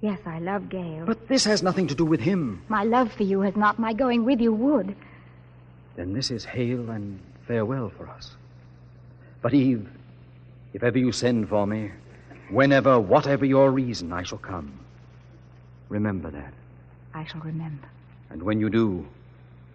Yes, 0.00 0.18
I 0.24 0.38
love 0.38 0.70
Gail. 0.70 1.04
But 1.04 1.28
this 1.28 1.44
has 1.44 1.62
nothing 1.62 1.86
to 1.88 1.94
do 1.94 2.06
with 2.06 2.20
him. 2.20 2.62
My 2.68 2.84
love 2.84 3.12
for 3.12 3.22
you 3.22 3.42
has 3.42 3.54
not. 3.54 3.78
My 3.78 3.92
going 3.92 4.24
with 4.24 4.40
you 4.40 4.52
would. 4.52 4.96
Then 5.96 6.14
this 6.14 6.30
is 6.30 6.44
hail 6.44 6.88
and 6.90 7.20
farewell 7.46 7.92
for 7.96 8.08
us. 8.08 8.30
But, 9.42 9.52
Eve, 9.52 9.86
if 10.72 10.82
ever 10.82 10.98
you 10.98 11.12
send 11.12 11.50
for 11.50 11.66
me, 11.66 11.90
whenever, 12.50 12.98
whatever 12.98 13.44
your 13.44 13.70
reason, 13.70 14.12
I 14.12 14.22
shall 14.22 14.38
come. 14.38 14.72
Remember 15.88 16.30
that. 16.30 16.52
I 17.14 17.24
shall 17.24 17.40
remember. 17.40 17.88
And 18.30 18.42
when 18.42 18.60
you 18.60 18.70
do, 18.70 19.06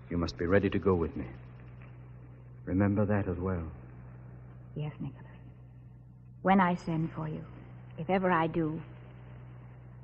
you 0.10 0.18
must 0.18 0.38
be 0.38 0.46
ready 0.46 0.70
to 0.70 0.80
go 0.80 0.96
with 0.96 1.16
me. 1.16 1.26
Remember 2.66 3.06
that 3.06 3.28
as 3.28 3.38
well. 3.38 3.64
Yes, 4.76 4.94
Nicholas. 5.00 5.26
When 6.42 6.60
I 6.60 6.76
send 6.76 7.12
for 7.14 7.28
you, 7.28 7.44
if 7.98 8.10
ever 8.10 8.32
I 8.32 8.48
do, 8.48 8.82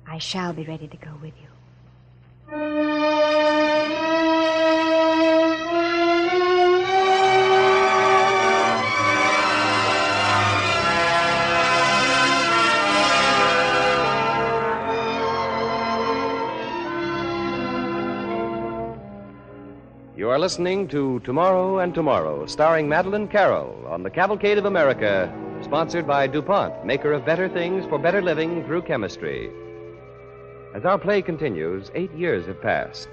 I 0.06 0.18
shall 0.18 0.52
be 0.52 0.64
ready 0.64 0.88
to 0.88 0.96
go 0.96 1.10
with 1.20 1.34
you. 1.40 1.48
You 20.22 20.30
are 20.30 20.38
listening 20.38 20.86
to 20.86 21.18
Tomorrow 21.24 21.80
and 21.80 21.92
Tomorrow, 21.92 22.46
starring 22.46 22.88
Madeleine 22.88 23.26
Carroll 23.26 23.84
on 23.88 24.04
the 24.04 24.08
Cavalcade 24.08 24.56
of 24.56 24.66
America, 24.66 25.28
sponsored 25.62 26.06
by 26.06 26.28
DuPont, 26.28 26.86
maker 26.86 27.12
of 27.12 27.26
better 27.26 27.48
things 27.48 27.84
for 27.86 27.98
better 27.98 28.22
living 28.22 28.64
through 28.64 28.82
chemistry. 28.82 29.50
As 30.76 30.84
our 30.84 30.96
play 30.96 31.22
continues, 31.22 31.90
eight 31.96 32.12
years 32.12 32.46
have 32.46 32.62
passed. 32.62 33.08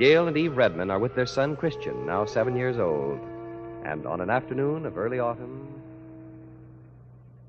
Gail 0.00 0.26
and 0.26 0.36
Eve 0.36 0.56
Redman 0.56 0.90
are 0.90 0.98
with 0.98 1.14
their 1.14 1.26
son 1.26 1.54
Christian, 1.54 2.06
now 2.06 2.24
seven 2.24 2.56
years 2.56 2.76
old. 2.76 3.20
And 3.84 4.04
on 4.04 4.20
an 4.20 4.28
afternoon 4.28 4.84
of 4.84 4.98
early 4.98 5.20
autumn, 5.20 5.68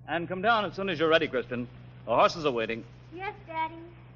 And 0.07 0.29
come 0.29 0.43
down 0.43 0.65
as 0.65 0.75
soon 0.75 0.89
as 0.89 0.99
you're 0.99 1.09
ready, 1.09 1.27
Christian. 1.27 1.67
The 2.05 2.13
horses 2.13 2.45
are 2.45 2.51
waiting. 2.51 2.83
Yes, 3.11 3.33
Daddy. 3.47 3.73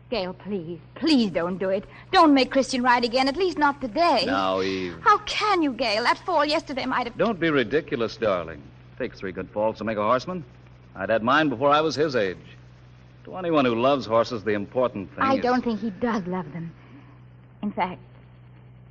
Gail, 0.10 0.34
please, 0.34 0.80
please 0.96 1.32
don't 1.32 1.58
do 1.58 1.70
it. 1.70 1.84
Don't 2.12 2.34
make 2.34 2.50
Christian 2.50 2.82
ride 2.82 3.04
again, 3.04 3.28
at 3.28 3.36
least 3.36 3.58
not 3.58 3.82
today. 3.82 4.24
Now, 4.26 4.62
Eve. 4.62 4.96
How 5.02 5.18
can 5.20 5.62
you, 5.62 5.74
Gail? 5.74 6.04
That 6.04 6.18
fall 6.20 6.46
yesterday 6.46 6.86
might 6.86 7.08
have. 7.08 7.18
Don't 7.18 7.40
be 7.40 7.50
ridiculous, 7.50 8.16
darling. 8.16 8.62
Takes 8.98 9.20
three 9.20 9.34
good 9.34 9.50
falls 9.50 9.78
to 9.80 9.84
make 9.84 9.98
a 9.98 10.02
horseman. 10.02 10.46
I'd 10.96 11.10
had 11.10 11.24
mine 11.24 11.50
before 11.50 11.70
I 11.70 11.82
was 11.82 11.96
his 11.96 12.16
age. 12.16 12.38
To 13.26 13.36
anyone 13.36 13.66
who 13.66 13.76
loves 13.76 14.06
horses, 14.06 14.46
the 14.46 14.54
important 14.54 15.14
thing 15.14 15.24
I 15.24 15.36
is... 15.36 15.44
don't 15.44 15.62
think 15.62 15.82
he 15.82 15.90
does 15.90 16.26
love 16.26 16.52
them. 16.54 16.72
In 17.62 17.72
fact, 17.72 18.00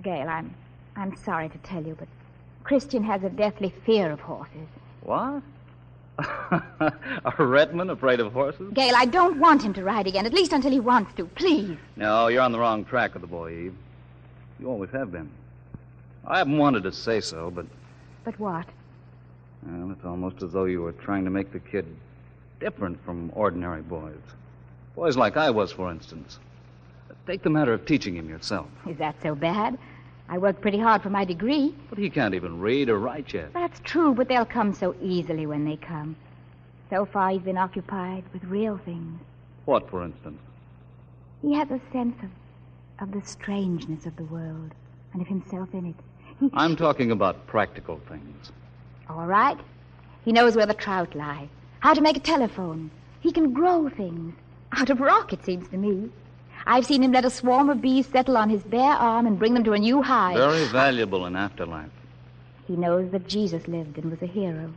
Gail, 0.03 0.29
I'm 0.29 0.55
I'm 0.97 1.17
sorry 1.17 1.49
to 1.49 1.59
tell 1.59 1.83
you, 1.83 1.97
but 1.99 2.09
Christian 2.65 3.03
has 3.05 3.25
a 3.25 3.31
deathly 3.31 3.73
fear 3.85 4.11
of 4.11 4.21
horses. 4.21 4.69
What? 5.03 5.43
a 6.19 7.35
Redman 7.39 7.91
afraid 7.91 8.21
of 8.21 8.33
horses? 8.33 8.73
Gail, 8.73 8.95
I 8.97 9.05
don't 9.05 9.39
want 9.39 9.63
him 9.63 9.73
to 9.75 9.85
ride 9.85 10.07
again, 10.07 10.27
at 10.27 10.33
least 10.33 10.53
until 10.53 10.71
he 10.71 10.81
wants 10.81 11.13
to. 11.15 11.27
Please. 11.27 11.77
No, 11.97 12.29
you're 12.29 12.43
on 12.43 12.53
the 12.53 12.59
wrong 12.59 12.85
track 12.85 13.15
with 13.15 13.21
the 13.23 13.27
boy, 13.27 13.51
Eve. 13.53 13.75
You 14.59 14.69
always 14.69 14.91
have 14.91 15.13
been. 15.13 15.31
I 16.27 16.39
haven't 16.39 16.57
wanted 16.59 16.83
to 16.85 16.93
say 16.93 17.21
so, 17.21 17.51
but 17.51 17.67
But 18.25 18.39
what? 18.41 18.67
well, 19.63 19.91
it's 19.93 20.05
almost 20.05 20.43
as 20.43 20.53
though 20.53 20.65
you 20.65 20.81
were 20.83 20.93
trying 20.93 21.25
to 21.25 21.31
make 21.31 21.53
the 21.53 21.61
kid 21.61 21.87
different 22.61 23.05
from 23.05 23.31
ordinary 23.35 23.83
boys. 23.83 24.17
Boys 24.95 25.17
like 25.17 25.37
I 25.37 25.51
was, 25.51 25.71
for 25.73 25.91
instance. 25.91 26.39
Take 27.27 27.43
the 27.43 27.51
matter 27.51 27.73
of 27.73 27.85
teaching 27.85 28.15
him 28.17 28.29
yourself. 28.29 28.69
Is 28.89 28.97
that 28.99 29.17
so 29.23 29.35
bad? 29.35 29.77
I 30.29 30.39
worked 30.39 30.61
pretty 30.61 30.79
hard 30.79 31.03
for 31.03 31.11
my 31.11 31.25
degree. 31.25 31.75
But 31.89 31.99
he 31.99 32.11
can't 32.11 32.35
even 32.35 32.61
read 32.61 32.89
or 32.89 32.99
write 32.99 33.33
yet. 33.33 33.53
That's 33.53 33.81
true, 33.81 34.15
but 34.15 34.29
they'll 34.29 34.45
come 34.45 34.75
so 34.75 34.95
easily 35.01 35.47
when 35.47 35.65
they 35.65 35.77
come. 35.77 36.17
So 36.91 37.05
far, 37.05 37.31
he's 37.31 37.43
been 37.43 37.59
occupied 37.59 38.25
with 38.33 38.45
real 38.45 38.79
things. 38.85 39.21
What, 39.65 39.89
for 39.91 40.05
instance? 40.05 40.41
He 41.43 41.55
has 41.55 41.71
a 41.71 41.81
sense 41.93 42.17
of, 42.23 42.31
of 43.01 43.13
the 43.13 43.27
strangeness 43.27 44.07
of 44.07 44.17
the 44.17 44.25
world 44.25 44.73
and 45.13 45.23
of 45.23 45.29
himself 45.29 45.69
in 45.73 45.87
it. 45.87 45.97
He, 46.41 46.51
I'm 46.55 46.77
talking 46.77 47.11
about 47.11 47.47
practical 47.47 48.01
things. 48.09 48.53
All 49.09 49.27
right. 49.27 49.59
He 50.25 50.33
knows 50.33 50.57
where 50.57 50.67
the 50.67 50.75
trout 50.75 51.15
lie, 51.15 51.49
how 51.81 51.95
to 51.95 52.01
make 52.01 52.17
a 52.17 52.21
telephone. 52.21 52.91
He 53.21 53.33
can 53.33 53.53
grow 53.53 53.89
things 53.89 54.35
out 54.73 54.91
of 54.91 55.01
rock, 55.01 55.33
it 55.33 55.45
seems 55.45 55.69
to 55.69 55.77
me. 55.77 56.11
I've 56.67 56.87
seen 56.87 57.03
him 57.03 57.13
let 57.13 57.25
a 57.25 57.31
swarm 57.31 57.71
of 57.71 57.81
bees 57.81 58.07
settle 58.07 58.37
on 58.37 58.51
his 58.51 58.63
bare 58.63 58.95
arm 58.95 59.27
and 59.27 59.39
bring 59.39 59.55
them 59.55 59.65
to 59.65 59.73
a 59.73 59.79
new 59.79 60.03
hive. 60.03 60.37
Very 60.37 60.65
valuable 60.67 61.27
in 61.27 61.37
afterlife. 61.37 61.91
He 62.67 62.75
knows 62.77 63.11
that 63.13 63.29
Jesus 63.29 63.69
lived 63.69 63.99
and 63.99 64.11
was 64.11 64.21
a 64.23 64.27
hero. 64.27 64.73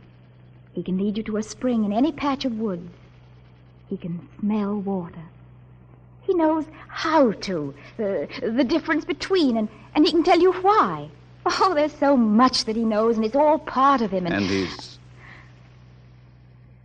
He 0.72 0.84
can 0.84 0.96
lead 0.98 1.16
you 1.16 1.24
to 1.24 1.36
a 1.38 1.42
spring 1.42 1.84
in 1.84 1.92
any 1.92 2.12
patch 2.12 2.44
of 2.44 2.58
woods. 2.58 2.92
He 3.88 3.96
can 3.96 4.28
smell 4.38 4.76
water. 4.80 5.22
He 6.22 6.34
knows 6.34 6.64
how 6.86 7.32
to, 7.32 7.74
uh, 7.98 8.26
the 8.40 8.64
difference 8.64 9.04
between, 9.04 9.56
and, 9.56 9.68
and 9.96 10.06
he 10.06 10.12
can 10.12 10.22
tell 10.22 10.38
you 10.38 10.52
why. 10.52 11.10
Oh, 11.44 11.72
there's 11.74 11.94
so 11.94 12.16
much 12.16 12.66
that 12.66 12.76
he 12.76 12.84
knows, 12.84 13.16
and 13.16 13.24
it's 13.24 13.34
all 13.34 13.58
part 13.58 14.00
of 14.00 14.12
him. 14.12 14.26
And, 14.26 14.34
And 14.36 14.44
he's. 14.44 14.98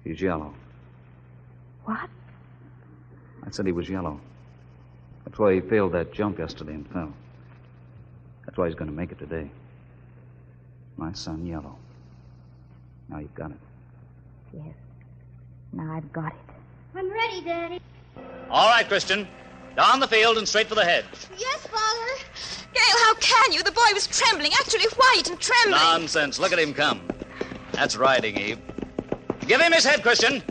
He's 0.04 0.22
yellow. 0.22 0.54
what? 1.84 2.10
I 3.46 3.52
said 3.52 3.68
he 3.68 3.72
was 3.72 3.88
yellow. 3.88 4.20
That's 5.36 5.42
why 5.42 5.56
he 5.56 5.60
failed 5.60 5.92
that 5.92 6.14
jump 6.14 6.40
yesterday 6.40 6.76
and 6.76 6.90
fell. 6.94 7.12
That's 8.46 8.58
why 8.58 8.68
he's 8.68 8.76
going 8.76 8.90
to 8.90 8.96
make 8.96 9.12
it 9.12 9.20
today. 9.20 9.50
My 10.96 11.12
son, 11.12 11.46
yellow. 11.46 11.76
Now 13.10 13.20
you've 13.20 13.36
got 13.36 13.52
it. 13.52 13.58
Yes. 14.54 14.74
Now 15.74 15.92
I've 15.92 16.14
got 16.14 16.28
it. 16.28 16.40
I'm 16.96 17.12
ready, 17.12 17.42
Daddy. 17.42 17.82
All 18.50 18.70
right, 18.70 18.88
Christian. 18.88 19.28
Down 19.76 20.00
the 20.00 20.08
field 20.08 20.38
and 20.38 20.48
straight 20.48 20.68
for 20.68 20.76
the 20.76 20.86
head. 20.86 21.04
Yes, 21.38 21.68
Father. 21.68 22.24
Gail, 22.74 22.98
how 23.04 23.16
can 23.16 23.52
you? 23.52 23.62
The 23.62 23.74
boy 23.74 23.92
was 23.94 24.08
trembling, 24.08 24.54
actually 24.58 24.86
white 24.96 25.30
and 25.30 25.38
trembling. 25.38 25.82
Nonsense. 25.82 26.40
Look 26.40 26.54
at 26.54 26.60
him 26.60 26.74
come. 26.74 27.02
That's 27.74 27.98
riding, 27.98 28.38
Eve. 28.38 28.60
Give 29.48 29.60
him 29.60 29.74
his 29.74 29.84
head, 29.84 30.02
Christian. 30.02 30.42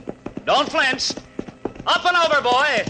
Don't 0.44 0.68
flinch. 0.68 1.12
Up 1.86 2.04
and 2.04 2.16
over, 2.18 2.42
boy. 2.42 2.84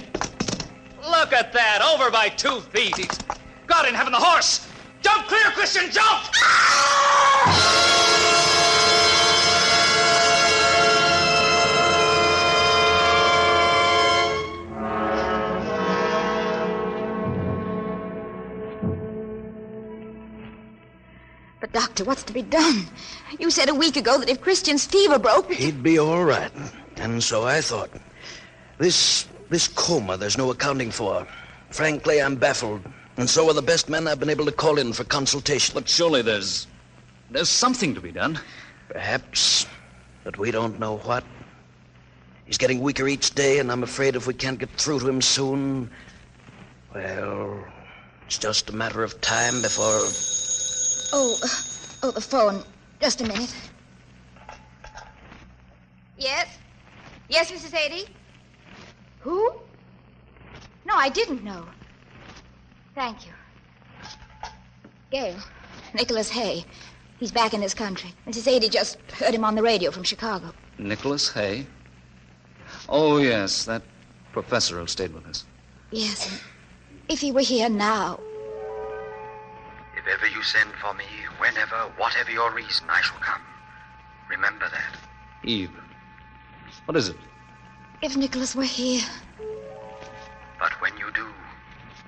Look 1.11 1.32
at 1.32 1.52
that. 1.52 1.82
Over 1.82 2.11
by 2.11 2.28
two 2.28 2.61
feet. 2.61 2.96
He's 2.96 3.18
God 3.66 3.87
in 3.88 3.94
heaven, 3.94 4.12
the 4.12 4.18
horse. 4.18 4.68
Jump 5.02 5.26
clear, 5.26 5.44
Christian, 5.52 5.90
jump! 5.90 6.25
But, 21.61 21.73
Doctor, 21.73 22.04
what's 22.04 22.23
to 22.25 22.32
be 22.32 22.42
done? 22.42 22.87
You 23.38 23.50
said 23.50 23.68
a 23.68 23.75
week 23.75 23.96
ago 23.96 24.18
that 24.18 24.28
if 24.28 24.40
Christian's 24.40 24.87
fever 24.87 25.18
broke. 25.18 25.52
He'd 25.52 25.82
be 25.82 25.99
all 25.99 26.25
right. 26.25 26.50
And 26.96 27.23
so 27.23 27.44
I 27.44 27.61
thought. 27.61 27.90
This 28.78 29.26
this 29.51 29.69
coma 29.69 30.17
there's 30.17 30.39
no 30.39 30.51
accounting 30.51 30.91
for. 30.91 31.27
Frankly, 31.71 32.23
I'm 32.23 32.37
baffled. 32.37 32.83
And 33.17 33.31
so 33.31 33.49
are 33.49 33.55
the 33.55 33.63
best 33.63 33.89
men 33.89 34.09
I've 34.09 34.19
been 34.19 34.31
able 34.31 34.45
to 34.47 34.53
call 34.53 34.79
in 34.79 34.93
for 34.93 35.05
consultation. 35.05 35.75
But 35.75 35.89
surely 35.89 36.23
there's. 36.23 36.67
there's 37.31 37.49
something 37.49 37.95
to 37.95 38.01
be 38.01 38.13
done. 38.13 38.41
Perhaps. 38.89 39.67
But 40.25 40.39
we 40.39 40.51
don't 40.51 40.79
know 40.81 40.99
what. 40.99 41.25
He's 42.47 42.59
getting 42.59 42.81
weaker 42.81 43.09
each 43.09 43.35
day, 43.35 43.59
and 43.59 43.73
I'm 43.73 43.83
afraid 43.83 44.17
if 44.17 44.27
we 44.27 44.35
can't 44.35 44.59
get 44.59 44.71
through 44.71 45.01
to 45.01 45.09
him 45.09 45.23
soon. 45.23 45.91
Well, 46.95 47.65
it's 48.27 48.39
just 48.39 48.71
a 48.71 48.73
matter 48.73 49.03
of 49.03 49.21
time 49.21 49.63
before. 49.63 50.01
Oh, 51.13 51.39
uh, 51.43 51.49
oh, 52.03 52.11
the 52.11 52.21
phone. 52.21 52.63
Just 53.01 53.21
a 53.21 53.25
minute. 53.25 53.55
Yes? 56.19 56.59
Yes, 57.29 57.51
Mrs. 57.51 57.73
Sadie? 59.25 59.31
Who? 59.31 59.52
No, 60.87 60.95
I 60.95 61.09
didn't 61.09 61.43
know. 61.45 61.64
Thank 62.95 63.26
you. 63.26 63.33
Gail, 65.11 65.37
Nicholas 65.95 66.28
Hay. 66.31 66.64
He's 67.19 67.33
back 67.33 67.54
in 67.54 67.62
his 67.62 67.75
country. 67.75 68.12
Mrs. 68.26 68.45
Sadie 68.45 68.69
just 68.69 68.99
heard 69.12 69.35
him 69.35 69.45
on 69.45 69.54
the 69.54 69.62
radio 69.62 69.90
from 69.90 70.02
Chicago. 70.02 70.52
Nicholas 70.78 71.33
Hay? 71.33 71.66
Oh, 72.88 73.19
yes, 73.19 73.64
that 73.64 73.83
professor 74.33 74.78
who 74.78 74.87
stayed 74.87 75.14
with 75.14 75.26
us. 75.26 75.45
Yes, 75.90 76.40
if 77.09 77.21
he 77.21 77.33
were 77.33 77.40
here 77.40 77.69
now. 77.69 78.19
If 79.97 80.07
ever 80.12 80.26
you 80.26 80.43
send 80.43 80.71
for 80.81 80.93
me, 80.95 81.04
whenever, 81.38 81.76
whatever 81.97 82.31
your 82.31 82.52
reason, 82.52 82.87
I 82.90 83.00
shall 83.00 83.21
come. 83.21 83.40
Remember 84.28 84.69
that. 84.69 84.99
Eve. 85.45 85.71
What 86.87 86.97
is 86.97 87.09
it? 87.09 87.16
If 88.03 88.17
Nicholas 88.17 88.55
were 88.55 88.65
here. 88.65 89.03
But 90.59 90.73
when 90.81 90.97
you 90.99 91.11
do, 91.13 91.27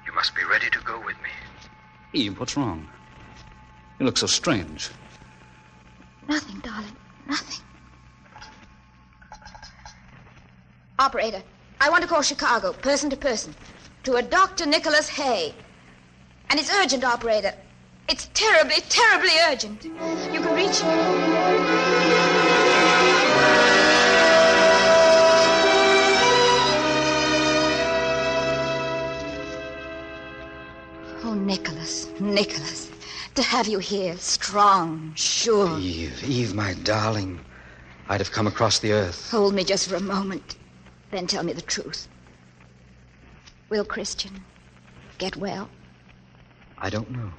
you 0.07 0.15
must 0.15 0.35
be 0.35 0.43
ready 0.45 0.71
to 0.71 0.79
go 0.81 0.99
with 0.99 1.17
me. 1.23 1.31
Eve, 2.13 2.39
what's 2.39 2.57
wrong? 2.57 2.89
You 3.99 4.07
look 4.07 4.19
so 4.19 4.27
strange. 4.27 4.91
Nothing, 6.29 6.61
darling. 6.61 6.97
Nothing. 7.27 7.65
Operator, 10.99 11.43
I 11.81 11.91
want 11.91 12.03
to 12.03 12.09
call 12.09 12.23
Chicago, 12.23 12.73
person 12.73 13.11
to 13.11 13.17
person, 13.17 13.55
to 14.05 14.17
a 14.17 14.23
Dr. 14.23 14.67
Nicholas 14.67 15.09
Hay. 15.09 15.55
And 16.51 16.59
it's 16.59 16.73
urgent, 16.73 17.05
operator. 17.05 17.53
It's 18.09 18.31
terribly, 18.35 18.77
terribly 18.89 19.31
urgent. 19.49 19.85
You 19.85 20.41
can 20.41 20.55
reach 20.55 20.81
Nicholas, 32.21 32.91
to 33.35 33.43
have 33.43 33.69
you 33.69 33.79
here, 33.79 34.17
strong, 34.17 35.13
sure. 35.15 35.79
Eve, 35.79 36.23
Eve, 36.25 36.55
my 36.55 36.75
darling. 36.83 37.41
I'd 38.09 38.21
have 38.21 38.33
come 38.33 38.47
across 38.47 38.79
the 38.79 38.93
earth. 38.93 39.31
Hold 39.31 39.55
me 39.55 39.65
just 39.65 39.89
for 39.89 39.97
a 39.97 40.01
moment, 40.01 40.57
then 41.11 41.27
tell 41.27 41.43
me 41.43 41.53
the 41.53 41.63
truth. 41.63 42.09
Will 43.69 43.85
Christian 43.85 44.45
get 45.19 45.37
well? 45.37 45.69
I 46.79 46.91
don't 46.91 47.11
know. 47.11 47.33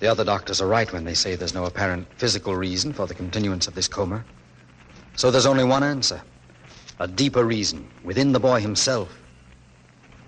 The 0.00 0.06
other 0.06 0.24
doctors 0.24 0.60
are 0.60 0.68
right 0.68 0.90
when 0.92 1.04
they 1.04 1.14
say 1.14 1.34
there's 1.34 1.54
no 1.54 1.64
apparent 1.64 2.06
physical 2.16 2.54
reason 2.54 2.92
for 2.92 3.06
the 3.06 3.14
continuance 3.14 3.66
of 3.66 3.74
this 3.74 3.88
coma. 3.88 4.24
So 5.16 5.30
there's 5.30 5.46
only 5.46 5.64
one 5.64 5.82
answer 5.82 6.22
a 7.00 7.06
deeper 7.06 7.44
reason 7.44 7.88
within 8.02 8.32
the 8.32 8.40
boy 8.40 8.60
himself. 8.60 9.16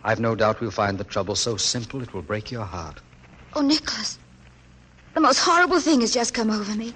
I've 0.03 0.21
no 0.21 0.35
doubt 0.35 0.61
we'll 0.61 0.71
find 0.71 0.99
the 0.99 1.05
trouble 1.05 1.35
so 1.35 1.57
simple 1.57 2.03
it 2.03 2.15
will 2.15 2.23
break 2.23 2.51
your 2.51 2.65
heart. 2.65 3.01
Oh, 3.55 3.61
Nicholas, 3.61 4.19
the 5.15 5.21
most 5.21 5.41
horrible 5.41 5.81
thing 5.81 6.01
has 6.01 6.15
just 6.15 6.33
come 6.33 6.51
over 6.51 6.75
me. 6.75 6.95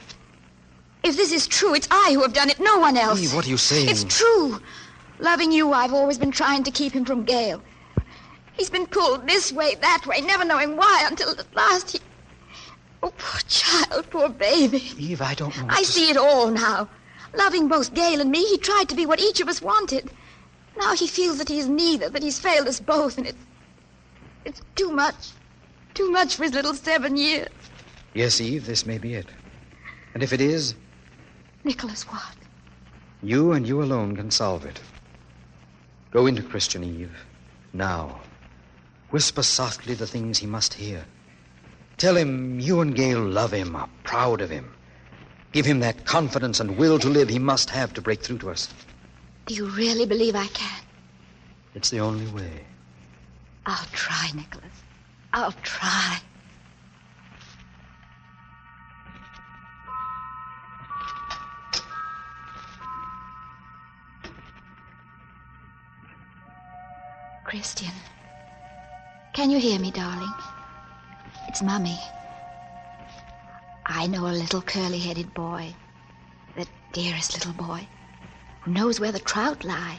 If 1.03 1.17
this 1.17 1.33
is 1.33 1.47
true, 1.47 1.75
it's 1.75 1.89
I 1.91 2.13
who 2.15 2.23
have 2.23 2.33
done 2.33 2.49
it, 2.49 2.59
no 2.59 2.79
one 2.79 2.97
else. 2.97 3.21
Eve, 3.21 3.35
what 3.35 3.47
are 3.47 3.51
you 3.51 3.59
saying? 3.59 3.91
It's 3.91 4.05
true. 4.05 4.61
Loving 5.19 5.53
you, 5.53 5.73
I've 5.73 5.93
always 5.93 6.17
been 6.17 6.31
trying 6.31 6.65
to 6.65 6.71
keep 6.71 6.93
him 6.93 7.05
from 7.05 7.25
Gail. 7.25 7.63
He's 8.55 8.71
been 8.71 8.87
pulled 8.87 9.29
this 9.29 9.53
way, 9.53 9.75
that 9.75 10.07
way, 10.07 10.21
never 10.23 10.45
knowing 10.45 10.77
why, 10.77 11.07
until 11.09 11.31
at 11.31 11.55
last 11.55 11.91
he. 11.91 12.01
Oh, 13.03 13.13
poor 13.19 13.41
child, 13.49 14.09
poor 14.11 14.31
baby. 14.31 14.83
Eve, 14.97 15.21
I 15.21 15.35
don't 15.35 15.55
know. 15.59 15.67
I 15.69 15.83
to 15.83 15.87
see 15.87 16.09
it 16.09 16.17
all 16.17 16.51
now. 16.51 16.89
Loving 17.35 17.69
both 17.69 17.93
Gail 17.93 18.21
and 18.21 18.31
me, 18.31 18.43
he 18.45 18.57
tried 18.57 18.89
to 18.89 18.95
be 18.95 19.05
what 19.05 19.21
each 19.21 19.41
of 19.41 19.49
us 19.49 19.61
wanted. 19.61 20.11
Now 20.79 20.95
he 20.95 21.07
feels 21.07 21.39
that 21.39 21.49
he's 21.49 21.69
neither, 21.69 22.09
that 22.09 22.23
he's 22.23 22.39
failed 22.39 22.69
us 22.69 22.81
both, 22.81 23.19
and 23.19 23.27
it's. 23.27 23.39
It's 24.45 24.61
too 24.75 24.91
much. 24.91 25.31
Too 25.95 26.11
much 26.11 26.37
for 26.37 26.43
his 26.45 26.53
little 26.53 26.75
seven 26.75 27.17
years. 27.17 27.49
Yes, 28.13 28.41
Eve, 28.41 28.67
this 28.67 28.85
may 28.85 28.99
be 28.99 29.15
it. 29.15 29.27
And 30.13 30.23
if 30.23 30.33
it 30.33 30.41
is, 30.41 30.75
Nicholas, 31.65 32.03
what? 32.05 32.37
you 33.23 33.53
and 33.53 33.67
you 33.67 33.83
alone 33.83 34.15
can 34.15 34.31
solve 34.31 34.67
it. 34.67 34.81
Go 36.11 36.27
into 36.27 36.43
Christian 36.43 36.85
Eve, 36.85 37.25
now. 37.73 38.21
Whisper 39.11 39.43
softly 39.43 39.95
the 39.95 40.07
things 40.07 40.39
he 40.39 40.47
must 40.47 40.75
hear. 40.75 41.05
Tell 41.97 42.17
him 42.17 42.61
you 42.61 42.81
and 42.81 42.95
Gail 42.95 43.21
love 43.23 43.53
him, 43.53 43.75
are 43.75 43.89
proud 44.03 44.41
of 44.41 44.51
him. 44.51 44.73
Give 45.53 45.65
him 45.65 45.81
that 45.81 46.05
confidence 46.05 46.61
and 46.61 46.77
will 46.77 46.99
to 46.99 47.09
live 47.09 47.29
he 47.29 47.39
must 47.39 47.71
have 47.71 47.95
to 47.95 48.03
break 48.03 48.23
through 48.23 48.39
to 48.39 48.51
us. 48.51 48.69
Do 49.47 49.55
you 49.55 49.67
really 49.67 50.07
believe 50.07 50.35
I 50.35 50.47
can? 50.47 50.83
It's 51.75 51.91
the 51.91 52.01
only 52.01 52.27
way. 52.29 52.65
I'll 53.67 53.87
try, 53.93 54.31
Nicholas. 54.35 54.83
I'll 55.33 55.53
try. 55.63 56.19
Christian. 67.45 67.93
Can 69.35 69.51
you 69.51 69.59
hear 69.59 69.79
me, 69.79 69.91
darling? 69.91 70.33
It's 71.49 71.63
Mummy. 71.63 71.99
I 73.87 74.07
know 74.07 74.27
a 74.27 74.33
little 74.33 74.63
curly 74.63 74.99
headed 74.99 75.35
boy, 75.35 75.75
the 76.57 76.67
dearest 76.93 77.35
little 77.35 77.53
boy, 77.53 77.87
knows 78.67 79.01
where 79.01 79.13
the 79.13 79.19
trout 79.21 79.65
lie. 79.65 79.99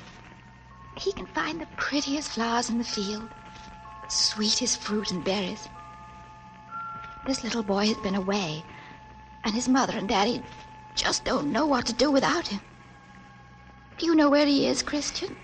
He 0.97 1.11
can 1.11 1.25
find 1.27 1.59
the 1.59 1.67
prettiest 1.77 2.31
flowers 2.31 2.69
in 2.69 2.77
the 2.77 2.83
field, 2.83 3.29
the 4.03 4.09
sweetest 4.09 4.81
fruit 4.81 5.11
and 5.11 5.23
berries. 5.23 5.67
This 7.25 7.43
little 7.43 7.63
boy 7.63 7.87
has 7.87 7.97
been 7.97 8.15
away, 8.15 8.63
and 9.43 9.53
his 9.53 9.67
mother 9.67 9.93
and 9.97 10.07
daddy 10.07 10.41
just 10.95 11.25
don't 11.25 11.51
know 11.51 11.65
what 11.65 11.85
to 11.87 11.93
do 11.93 12.11
without 12.11 12.47
him. 12.47 12.61
Do 13.97 14.05
you 14.05 14.15
know 14.15 14.29
where 14.29 14.45
he 14.45 14.67
is, 14.67 14.83
Christian? 14.83 15.35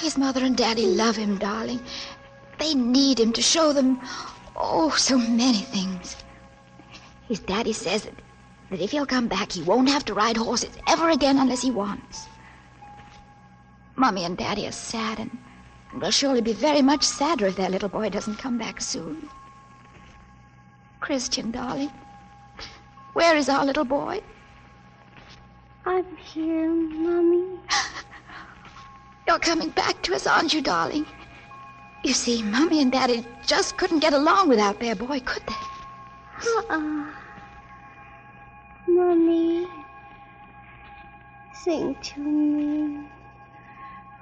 His 0.00 0.16
mother 0.16 0.44
and 0.44 0.56
daddy 0.56 0.86
love 0.86 1.16
him, 1.16 1.38
darling. 1.38 1.80
They 2.58 2.74
need 2.74 3.20
him 3.20 3.32
to 3.32 3.42
show 3.42 3.72
them, 3.72 4.00
oh, 4.56 4.90
so 4.90 5.16
many 5.18 5.58
things. 5.60 6.16
His 7.28 7.40
daddy 7.40 7.72
says 7.72 8.02
that, 8.02 8.14
that 8.70 8.80
if 8.80 8.92
he'll 8.92 9.06
come 9.06 9.28
back, 9.28 9.52
he 9.52 9.62
won't 9.62 9.88
have 9.88 10.04
to 10.06 10.14
ride 10.14 10.36
horses 10.36 10.76
ever 10.86 11.10
again 11.10 11.38
unless 11.38 11.62
he 11.62 11.70
wants. 11.70 12.26
Mummy 13.96 14.24
and 14.24 14.36
Daddy 14.36 14.66
are 14.66 14.72
sad 14.72 15.18
and, 15.18 15.36
will 16.00 16.10
surely 16.10 16.40
be 16.40 16.52
very 16.52 16.82
much 16.82 17.04
sadder 17.04 17.46
if 17.46 17.56
their 17.56 17.68
little 17.68 17.88
boy 17.88 18.08
doesn't 18.08 18.38
come 18.38 18.56
back 18.56 18.80
soon. 18.80 19.28
Christian, 21.00 21.50
darling, 21.50 21.90
where 23.14 23.36
is 23.36 23.48
our 23.48 23.64
little 23.64 23.84
boy? 23.84 24.22
I'm 25.84 26.16
here, 26.16 26.70
Mummy. 26.70 27.58
You're 29.26 29.38
coming 29.38 29.70
back 29.70 30.00
to 30.02 30.14
us, 30.14 30.26
aren't 30.26 30.54
you, 30.54 30.62
darling? 30.62 31.06
You 32.04 32.12
see, 32.12 32.42
Mummy 32.42 32.80
and 32.80 32.92
Daddy 32.92 33.26
just 33.46 33.76
couldn't 33.76 33.98
get 33.98 34.12
along 34.12 34.48
without 34.48 34.78
their 34.78 34.94
boy, 34.94 35.20
could 35.20 35.42
they? 35.46 36.48
Uh-uh. 36.48 37.19
Mommy, 38.94 39.66
sing 41.52 41.94
to 42.02 42.20
me. 42.20 43.04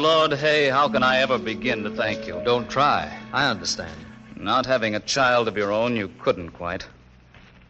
Lord, 0.00 0.32
hey, 0.32 0.70
how 0.70 0.88
can 0.88 1.02
I 1.02 1.18
ever 1.18 1.36
begin 1.38 1.82
to 1.84 1.90
thank 1.90 2.26
you? 2.26 2.40
Don't 2.42 2.70
try. 2.70 3.14
I 3.34 3.50
understand. 3.50 3.94
Not 4.34 4.64
having 4.64 4.94
a 4.94 5.00
child 5.00 5.46
of 5.46 5.58
your 5.58 5.70
own, 5.72 5.94
you 5.94 6.08
couldn't 6.20 6.50
quite. 6.52 6.86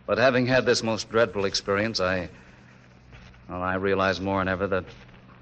But 0.06 0.16
having 0.18 0.46
had 0.46 0.64
this 0.64 0.84
most 0.84 1.10
dreadful 1.10 1.44
experience, 1.44 1.98
I. 1.98 2.28
Well, 3.48 3.62
I 3.62 3.74
realize 3.74 4.20
more 4.20 4.40
than 4.40 4.46
ever 4.46 4.68
that 4.68 4.84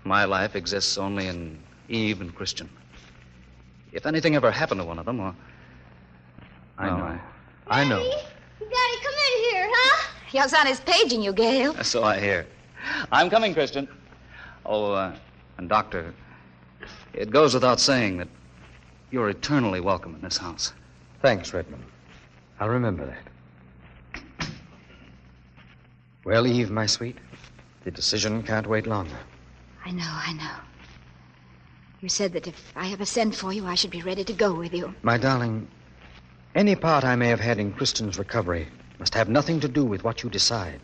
my 0.04 0.24
life 0.24 0.56
exists 0.56 0.96
only 0.96 1.26
in 1.26 1.58
Eve 1.90 2.22
and 2.22 2.34
Christian. 2.34 2.70
If 3.92 4.06
anything 4.06 4.34
ever 4.34 4.50
happened 4.50 4.80
to 4.80 4.86
one 4.86 4.98
of 4.98 5.04
them, 5.04 5.20
or. 5.20 5.34
I 6.78 6.88
Oh, 6.88 6.96
know. 6.96 7.20
I 7.66 7.84
know. 7.84 7.98
Daddy, 8.00 8.96
come 9.02 9.12
in 9.12 9.50
here, 9.50 9.68
huh? 9.70 10.08
Your 10.32 10.48
son 10.48 10.66
is 10.68 10.80
paging 10.80 11.20
you, 11.20 11.34
Gail. 11.34 11.74
So 11.84 12.02
I 12.02 12.18
hear. 12.18 12.46
I'm 13.12 13.28
coming, 13.28 13.52
Christian. 13.52 13.88
Oh, 14.64 14.92
uh, 14.92 15.14
and 15.58 15.68
Doctor, 15.68 16.14
it 17.12 17.30
goes 17.30 17.54
without 17.54 17.80
saying 17.80 18.18
that 18.18 18.28
you're 19.10 19.28
eternally 19.28 19.80
welcome 19.80 20.14
in 20.14 20.20
this 20.20 20.36
house. 20.36 20.72
Thanks, 21.22 21.52
Redman. 21.52 21.82
I'll 22.60 22.68
remember 22.68 23.06
that. 23.06 24.48
Well, 26.24 26.46
Eve, 26.46 26.70
my 26.70 26.86
sweet, 26.86 27.16
the 27.84 27.90
decision 27.90 28.42
can't 28.42 28.66
wait 28.66 28.86
longer. 28.86 29.16
I 29.84 29.90
know, 29.92 30.04
I 30.04 30.32
know. 30.34 30.56
You 32.00 32.08
said 32.08 32.32
that 32.34 32.46
if 32.46 32.72
I 32.76 32.92
ever 32.92 33.04
sent 33.04 33.34
for 33.34 33.52
you, 33.52 33.66
I 33.66 33.74
should 33.74 33.90
be 33.90 34.02
ready 34.02 34.24
to 34.24 34.32
go 34.32 34.54
with 34.54 34.74
you. 34.74 34.94
My 35.02 35.16
darling, 35.16 35.66
any 36.54 36.76
part 36.76 37.04
I 37.04 37.16
may 37.16 37.28
have 37.28 37.40
had 37.40 37.58
in 37.58 37.72
Christian's 37.72 38.18
recovery 38.18 38.68
must 38.98 39.14
have 39.14 39.28
nothing 39.28 39.58
to 39.60 39.68
do 39.68 39.84
with 39.84 40.04
what 40.04 40.22
you 40.22 40.30
decide. 40.30 40.80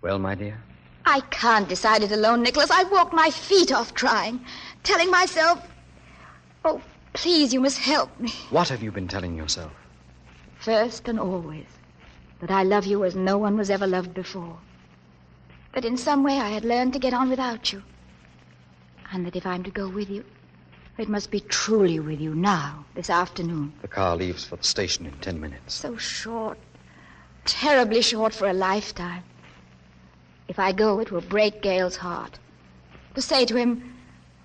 Well, 0.00 0.18
my 0.18 0.34
dear? 0.34 0.60
I 1.04 1.20
can't 1.30 1.68
decide 1.68 2.02
it 2.02 2.12
alone, 2.12 2.42
Nicholas. 2.42 2.70
I 2.70 2.84
walked 2.84 3.12
my 3.12 3.30
feet 3.30 3.72
off 3.72 3.94
trying, 3.94 4.44
telling 4.82 5.10
myself, 5.10 5.66
oh, 6.64 6.80
please, 7.12 7.52
you 7.52 7.60
must 7.60 7.78
help 7.78 8.18
me. 8.20 8.30
What 8.50 8.68
have 8.68 8.82
you 8.82 8.92
been 8.92 9.08
telling 9.08 9.36
yourself? 9.36 9.72
First 10.58 11.08
and 11.08 11.18
always, 11.18 11.66
that 12.40 12.50
I 12.50 12.62
love 12.62 12.86
you 12.86 13.04
as 13.04 13.16
no 13.16 13.36
one 13.36 13.56
was 13.56 13.70
ever 13.70 13.86
loved 13.86 14.14
before. 14.14 14.56
That 15.74 15.84
in 15.84 15.96
some 15.96 16.22
way 16.22 16.38
I 16.38 16.50
had 16.50 16.64
learned 16.64 16.92
to 16.92 16.98
get 16.98 17.14
on 17.14 17.30
without 17.30 17.72
you. 17.72 17.82
And 19.10 19.26
that 19.26 19.36
if 19.36 19.44
I'm 19.44 19.64
to 19.64 19.70
go 19.70 19.88
with 19.88 20.08
you, 20.08 20.24
it 20.98 21.08
must 21.08 21.30
be 21.30 21.40
truly 21.40 21.98
with 21.98 22.20
you 22.20 22.34
now, 22.34 22.84
this 22.94 23.10
afternoon. 23.10 23.72
The 23.82 23.88
car 23.88 24.14
leaves 24.14 24.44
for 24.44 24.56
the 24.56 24.64
station 24.64 25.06
in 25.06 25.12
ten 25.14 25.40
minutes. 25.40 25.74
So 25.74 25.96
short, 25.96 26.58
terribly 27.44 28.02
short 28.02 28.34
for 28.34 28.46
a 28.46 28.52
lifetime. 28.52 29.24
If 30.48 30.58
I 30.58 30.72
go, 30.72 30.98
it 31.00 31.10
will 31.10 31.20
break 31.20 31.62
Gail's 31.62 31.96
heart. 31.96 32.38
To 33.14 33.22
say 33.22 33.44
to 33.46 33.56
him, 33.56 33.94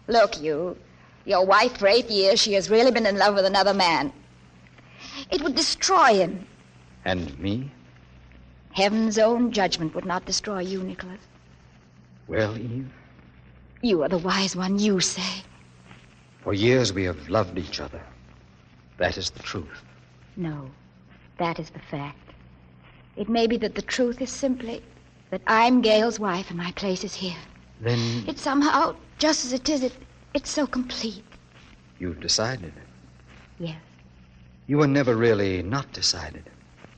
Look, 0.08 0.40
you, 0.42 0.78
your 1.26 1.46
wife 1.46 1.78
for 1.78 1.88
eight 1.88 2.10
years, 2.10 2.40
she 2.40 2.54
has 2.54 2.70
really 2.70 2.92
been 2.92 3.06
in 3.06 3.18
love 3.18 3.36
with 3.36 3.46
another 3.46 3.74
man. 3.74 4.14
It 5.32 5.42
would 5.42 5.56
destroy 5.56 6.16
him. 6.16 6.48
And 7.06 7.38
me? 7.40 7.72
Heaven's 8.72 9.18
own 9.18 9.52
judgment 9.52 9.96
would 9.96 10.06
not 10.06 10.26
destroy 10.26 10.60
you, 10.60 10.84
Nicholas. 10.84 11.20
Well, 12.28 12.58
Eve, 12.58 12.90
You 13.82 14.04
are 14.04 14.10
the 14.10 14.18
wise 14.18 14.56
one, 14.56 14.80
you 14.80 15.00
say. 15.00 15.44
for 16.44 16.54
years 16.54 16.94
we 16.94 17.04
have 17.04 17.30
loved 17.30 17.58
each 17.58 17.80
other. 17.80 18.02
That 18.98 19.18
is 19.18 19.30
the 19.30 19.44
truth. 19.44 19.84
No, 20.36 20.70
that 21.38 21.60
is 21.60 21.70
the 21.72 21.80
fact. 21.80 22.18
It 23.16 23.28
may 23.30 23.48
be 23.48 23.58
that 23.58 23.76
the 23.76 23.82
truth 23.82 24.22
is 24.22 24.30
simply 24.30 24.82
that 25.32 25.42
I'm 25.48 25.82
Gail's 25.82 26.20
wife 26.20 26.50
and 26.50 26.58
my 26.58 26.72
place 26.72 27.04
is 27.04 27.13
here. 27.13 27.38
Then 27.82 28.24
It's 28.28 28.42
somehow, 28.42 28.96
just 29.20 29.46
as 29.46 29.54
it 29.54 29.70
is, 29.70 29.84
it, 29.84 29.94
it's 30.34 30.50
so 30.50 30.66
complete. 30.68 31.24
you've 32.00 32.20
decided. 32.20 32.74
Yes, 33.60 33.82
You 34.68 34.78
were 34.78 34.88
never 34.88 35.16
really 35.16 35.63
not 35.63 35.92
decided. 35.94 36.44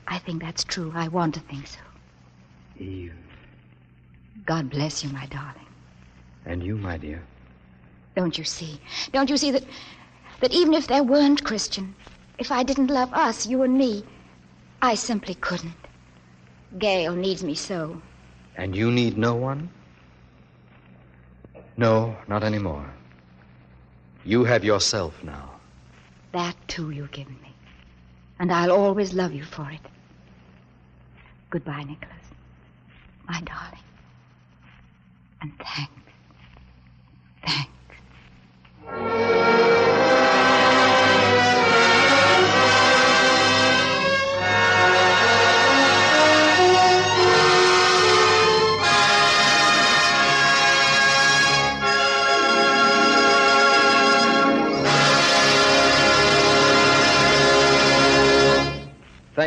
I 0.06 0.18
think 0.18 0.42
that's 0.42 0.64
true. 0.64 0.92
I 0.94 1.08
want 1.08 1.34
to 1.34 1.40
think 1.40 1.66
so. 1.66 1.80
Eve. 2.78 3.14
God 4.44 4.68
bless 4.70 5.02
you, 5.04 5.10
my 5.10 5.26
darling. 5.26 5.66
And 6.46 6.62
you, 6.62 6.76
my 6.76 6.96
dear. 6.98 7.22
Don't 8.16 8.36
you 8.36 8.44
see? 8.44 8.80
Don't 9.12 9.30
you 9.30 9.36
see 9.36 9.50
that 9.52 9.64
that 10.40 10.52
even 10.52 10.74
if 10.74 10.86
there 10.86 11.02
weren't 11.04 11.44
Christian, 11.44 11.94
if 12.38 12.50
I 12.50 12.62
didn't 12.62 12.88
love 12.88 13.12
us, 13.12 13.46
you 13.46 13.62
and 13.62 13.76
me, 13.76 14.02
I 14.82 14.94
simply 14.94 15.34
couldn't. 15.34 15.74
Gail 16.78 17.14
needs 17.14 17.42
me 17.44 17.54
so. 17.54 18.00
And 18.60 18.76
you 18.76 18.90
need 18.90 19.16
no 19.16 19.34
one? 19.36 19.70
No, 21.78 22.14
not 22.28 22.44
anymore. 22.44 22.84
You 24.22 24.44
have 24.44 24.64
yourself 24.64 25.14
now. 25.24 25.52
That 26.32 26.54
too 26.68 26.90
you've 26.90 27.10
given 27.10 27.40
me. 27.40 27.54
And 28.38 28.52
I'll 28.52 28.72
always 28.72 29.14
love 29.14 29.32
you 29.32 29.44
for 29.44 29.70
it. 29.70 29.80
Goodbye, 31.48 31.84
Nicholas. 31.84 32.26
My 33.26 33.40
darling. 33.40 33.86
And 35.40 35.52
thanks. 35.56 36.09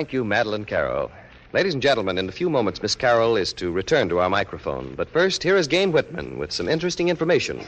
Thank 0.04 0.12
you, 0.12 0.26
Madeleine 0.26 0.66
Carroll. 0.66 1.10
Ladies 1.54 1.74
and 1.74 1.82
gentlemen, 1.82 2.18
in 2.18 2.28
a 2.28 2.34
few 2.34 2.50
moments, 2.50 2.82
Miss 2.82 2.94
Carroll 2.94 3.38
is 3.38 3.54
to 3.54 3.72
return 3.72 4.10
to 4.10 4.20
our 4.20 4.30
microphone. 4.30 4.96
But 4.96 5.10
first, 5.10 5.42
here 5.42 5.56
is 5.56 5.66
Gayne 5.66 5.94
Whitman 5.94 6.38
with 6.38 6.52
some 6.52 6.68
interesting 6.68 7.08
information. 7.08 7.66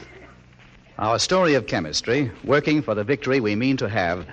Our 0.98 1.18
story 1.18 1.54
of 1.54 1.66
chemistry, 1.66 2.30
working 2.44 2.82
for 2.82 2.94
the 2.94 3.04
victory 3.04 3.40
we 3.40 3.56
mean 3.56 3.78
to 3.78 3.88
have, 3.88 4.26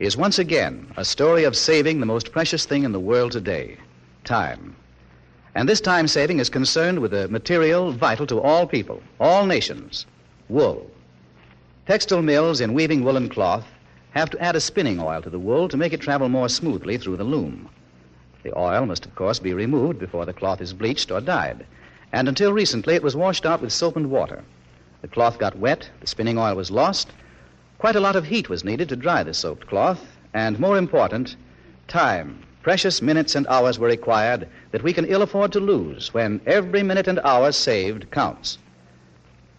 is 0.00 0.16
once 0.16 0.40
again 0.40 0.92
a 0.96 1.04
story 1.04 1.44
of 1.44 1.56
saving 1.56 2.00
the 2.00 2.04
most 2.04 2.32
precious 2.32 2.66
thing 2.66 2.82
in 2.82 2.90
the 2.90 2.98
world 2.98 3.30
today 3.30 3.76
time. 4.24 4.74
And 5.54 5.68
this 5.68 5.80
time 5.80 6.08
saving 6.08 6.40
is 6.40 6.50
concerned 6.50 6.98
with 6.98 7.14
a 7.14 7.28
material 7.28 7.92
vital 7.92 8.26
to 8.26 8.40
all 8.40 8.66
people, 8.66 9.00
all 9.20 9.46
nations 9.46 10.04
wool. 10.48 10.90
Textile 11.86 12.22
mills 12.22 12.60
in 12.60 12.74
weaving 12.74 13.04
woolen 13.04 13.28
cloth 13.28 13.68
have 14.16 14.30
to 14.30 14.42
add 14.42 14.56
a 14.56 14.60
spinning 14.60 15.00
oil 15.00 15.20
to 15.22 15.30
the 15.30 15.38
wool 15.38 15.68
to 15.68 15.76
make 15.76 15.92
it 15.92 16.00
travel 16.00 16.28
more 16.28 16.48
smoothly 16.48 16.96
through 16.96 17.16
the 17.16 17.24
loom. 17.24 17.68
The 18.42 18.56
oil 18.58 18.86
must, 18.86 19.04
of 19.04 19.14
course, 19.14 19.38
be 19.38 19.52
removed 19.52 19.98
before 19.98 20.24
the 20.24 20.32
cloth 20.32 20.60
is 20.60 20.72
bleached 20.72 21.10
or 21.10 21.20
dyed. 21.20 21.66
And 22.12 22.28
until 22.28 22.52
recently, 22.52 22.94
it 22.94 23.02
was 23.02 23.16
washed 23.16 23.44
out 23.44 23.60
with 23.60 23.72
soap 23.72 23.96
and 23.96 24.10
water. 24.10 24.44
The 25.02 25.08
cloth 25.08 25.38
got 25.38 25.58
wet, 25.58 25.90
the 26.00 26.06
spinning 26.06 26.38
oil 26.38 26.54
was 26.54 26.70
lost. 26.70 27.10
Quite 27.78 27.96
a 27.96 28.00
lot 28.00 28.16
of 28.16 28.24
heat 28.26 28.48
was 28.48 28.64
needed 28.64 28.88
to 28.88 28.96
dry 28.96 29.22
the 29.22 29.34
soaked 29.34 29.66
cloth, 29.66 30.16
and 30.32 30.58
more 30.58 30.78
important, 30.78 31.36
time. 31.88 32.42
Precious 32.62 33.02
minutes 33.02 33.34
and 33.34 33.46
hours 33.48 33.78
were 33.78 33.86
required 33.86 34.48
that 34.70 34.82
we 34.82 34.92
can 34.92 35.04
ill 35.04 35.22
afford 35.22 35.52
to 35.52 35.60
lose 35.60 36.14
when 36.14 36.40
every 36.46 36.82
minute 36.82 37.06
and 37.06 37.18
hour 37.20 37.52
saved 37.52 38.10
counts. 38.10 38.58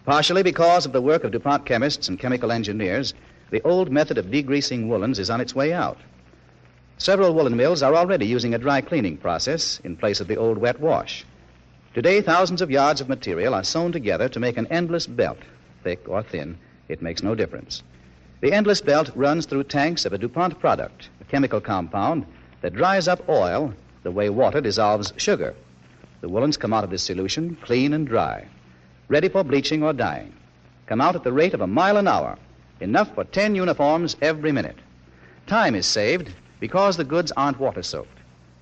Partially 0.04 0.42
because 0.42 0.84
of 0.84 0.92
the 0.92 1.02
work 1.02 1.22
of 1.24 1.30
DuPont 1.30 1.64
chemists 1.64 2.08
and 2.08 2.18
chemical 2.18 2.50
engineers, 2.50 3.14
the 3.50 3.62
old 3.62 3.90
method 3.90 4.18
of 4.18 4.26
degreasing 4.26 4.88
woolens 4.88 5.18
is 5.18 5.30
on 5.30 5.40
its 5.40 5.54
way 5.54 5.72
out. 5.72 5.98
Several 6.98 7.32
woolen 7.32 7.56
mills 7.56 7.82
are 7.82 7.94
already 7.94 8.26
using 8.26 8.54
a 8.54 8.58
dry 8.58 8.80
cleaning 8.80 9.16
process 9.16 9.80
in 9.84 9.96
place 9.96 10.20
of 10.20 10.28
the 10.28 10.36
old 10.36 10.58
wet 10.58 10.80
wash. 10.80 11.24
Today, 11.94 12.20
thousands 12.20 12.60
of 12.60 12.70
yards 12.70 13.00
of 13.00 13.08
material 13.08 13.54
are 13.54 13.64
sewn 13.64 13.92
together 13.92 14.28
to 14.28 14.40
make 14.40 14.56
an 14.56 14.66
endless 14.66 15.06
belt. 15.06 15.38
Thick 15.84 16.08
or 16.08 16.22
thin, 16.22 16.58
it 16.88 17.00
makes 17.00 17.22
no 17.22 17.34
difference. 17.34 17.82
The 18.40 18.52
endless 18.52 18.80
belt 18.80 19.10
runs 19.14 19.46
through 19.46 19.64
tanks 19.64 20.04
of 20.04 20.12
a 20.12 20.18
DuPont 20.18 20.60
product, 20.60 21.08
a 21.20 21.24
chemical 21.24 21.60
compound 21.60 22.26
that 22.60 22.74
dries 22.74 23.08
up 23.08 23.28
oil 23.28 23.72
the 24.02 24.10
way 24.10 24.28
water 24.28 24.60
dissolves 24.60 25.12
sugar. 25.16 25.54
The 26.20 26.28
woolens 26.28 26.56
come 26.56 26.72
out 26.72 26.84
of 26.84 26.90
this 26.90 27.02
solution 27.02 27.56
clean 27.62 27.92
and 27.92 28.06
dry, 28.06 28.46
ready 29.08 29.28
for 29.28 29.44
bleaching 29.44 29.82
or 29.82 29.92
dyeing. 29.92 30.32
Come 30.86 31.00
out 31.00 31.16
at 31.16 31.24
the 31.24 31.32
rate 31.32 31.54
of 31.54 31.60
a 31.60 31.66
mile 31.66 31.96
an 31.96 32.08
hour, 32.08 32.38
enough 32.80 33.14
for 33.14 33.24
10 33.24 33.54
uniforms 33.54 34.16
every 34.20 34.52
minute. 34.52 34.76
Time 35.46 35.74
is 35.74 35.86
saved 35.86 36.30
because 36.60 36.96
the 36.96 37.04
goods 37.04 37.32
aren't 37.36 37.60
water 37.60 37.82
soaked, 37.82 38.18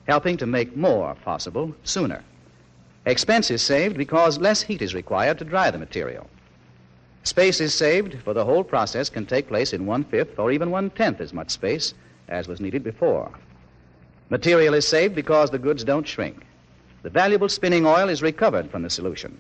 helping 0.07 0.37
to 0.37 0.47
make 0.47 0.77
more 0.77 1.15
possible 1.25 1.75
sooner. 1.85 2.23
Expense 3.07 3.51
is 3.51 3.63
saved 3.63 3.97
because 3.97 4.39
less 4.39 4.63
heat 4.63 4.83
is 4.83 4.95
required 4.95 5.39
to 5.39 5.45
dry 5.45 5.71
the 5.71 5.79
material. 5.79 6.29
Space 7.23 7.61
is 7.61 7.75
saved, 7.75 8.17
for 8.23 8.35
the 8.35 8.45
whole 8.45 8.63
process 8.63 9.09
can 9.09 9.27
take 9.27 9.49
place 9.49 9.73
in 9.73 9.87
one 9.87 10.05
fifth 10.05 10.39
or 10.39 10.53
even 10.53 10.71
one 10.71 10.91
tenth 10.91 11.21
as 11.21 11.33
much 11.33 11.51
space 11.51 11.95
as 12.29 12.49
was 12.49 12.61
needed 12.61 12.85
before. 12.85 13.31
Material 14.31 14.75
is 14.75 14.87
saved 14.87 15.15
because 15.15 15.51
the 15.51 15.59
goods 15.59 15.85
don't 15.85 16.07
shrink. 16.07 16.45
The 17.03 17.11
valuable 17.11 17.49
spinning 17.49 17.87
oil 17.87 18.09
is 18.09 18.23
recovered 18.23 18.71
from 18.71 18.83
the 18.83 18.91
solution. 18.91 19.39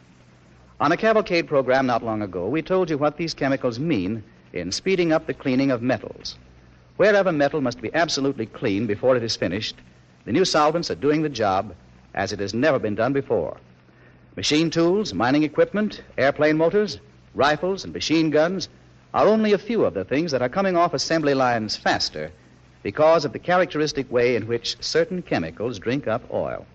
On 0.78 0.92
a 0.92 0.96
cavalcade 0.96 1.48
program 1.48 1.86
not 1.86 2.04
long 2.04 2.22
ago, 2.22 2.48
we 2.48 2.62
told 2.62 2.90
you 2.90 2.98
what 2.98 3.16
these 3.16 3.34
chemicals 3.34 3.78
mean 3.80 4.22
in 4.52 4.72
speeding 4.72 5.12
up 5.12 5.26
the 5.26 5.34
cleaning 5.34 5.70
of 5.70 5.82
metals. 5.82 6.36
Wherever 6.96 7.32
metal 7.32 7.60
must 7.60 7.80
be 7.80 7.94
absolutely 7.94 8.46
clean 8.46 8.86
before 8.86 9.16
it 9.16 9.22
is 9.22 9.36
finished, 9.36 9.76
the 10.24 10.32
new 10.32 10.44
solvents 10.44 10.90
are 10.90 10.94
doing 10.94 11.22
the 11.22 11.28
job 11.28 11.74
as 12.14 12.32
it 12.32 12.40
has 12.40 12.54
never 12.54 12.78
been 12.78 12.94
done 12.94 13.12
before. 13.12 13.58
Machine 14.36 14.70
tools, 14.70 15.14
mining 15.14 15.42
equipment, 15.42 16.02
airplane 16.18 16.56
motors, 16.56 16.98
rifles, 17.34 17.84
and 17.84 17.92
machine 17.92 18.30
guns 18.30 18.68
are 19.14 19.26
only 19.26 19.52
a 19.52 19.58
few 19.58 19.84
of 19.84 19.94
the 19.94 20.04
things 20.04 20.32
that 20.32 20.42
are 20.42 20.48
coming 20.48 20.76
off 20.76 20.94
assembly 20.94 21.34
lines 21.34 21.76
faster 21.76 22.30
because 22.82 23.24
of 23.24 23.32
the 23.32 23.38
characteristic 23.38 24.10
way 24.10 24.36
in 24.36 24.46
which 24.46 24.76
certain 24.80 25.22
chemicals 25.22 25.78
drink 25.78 26.06
up 26.06 26.22
oil. 26.32 26.66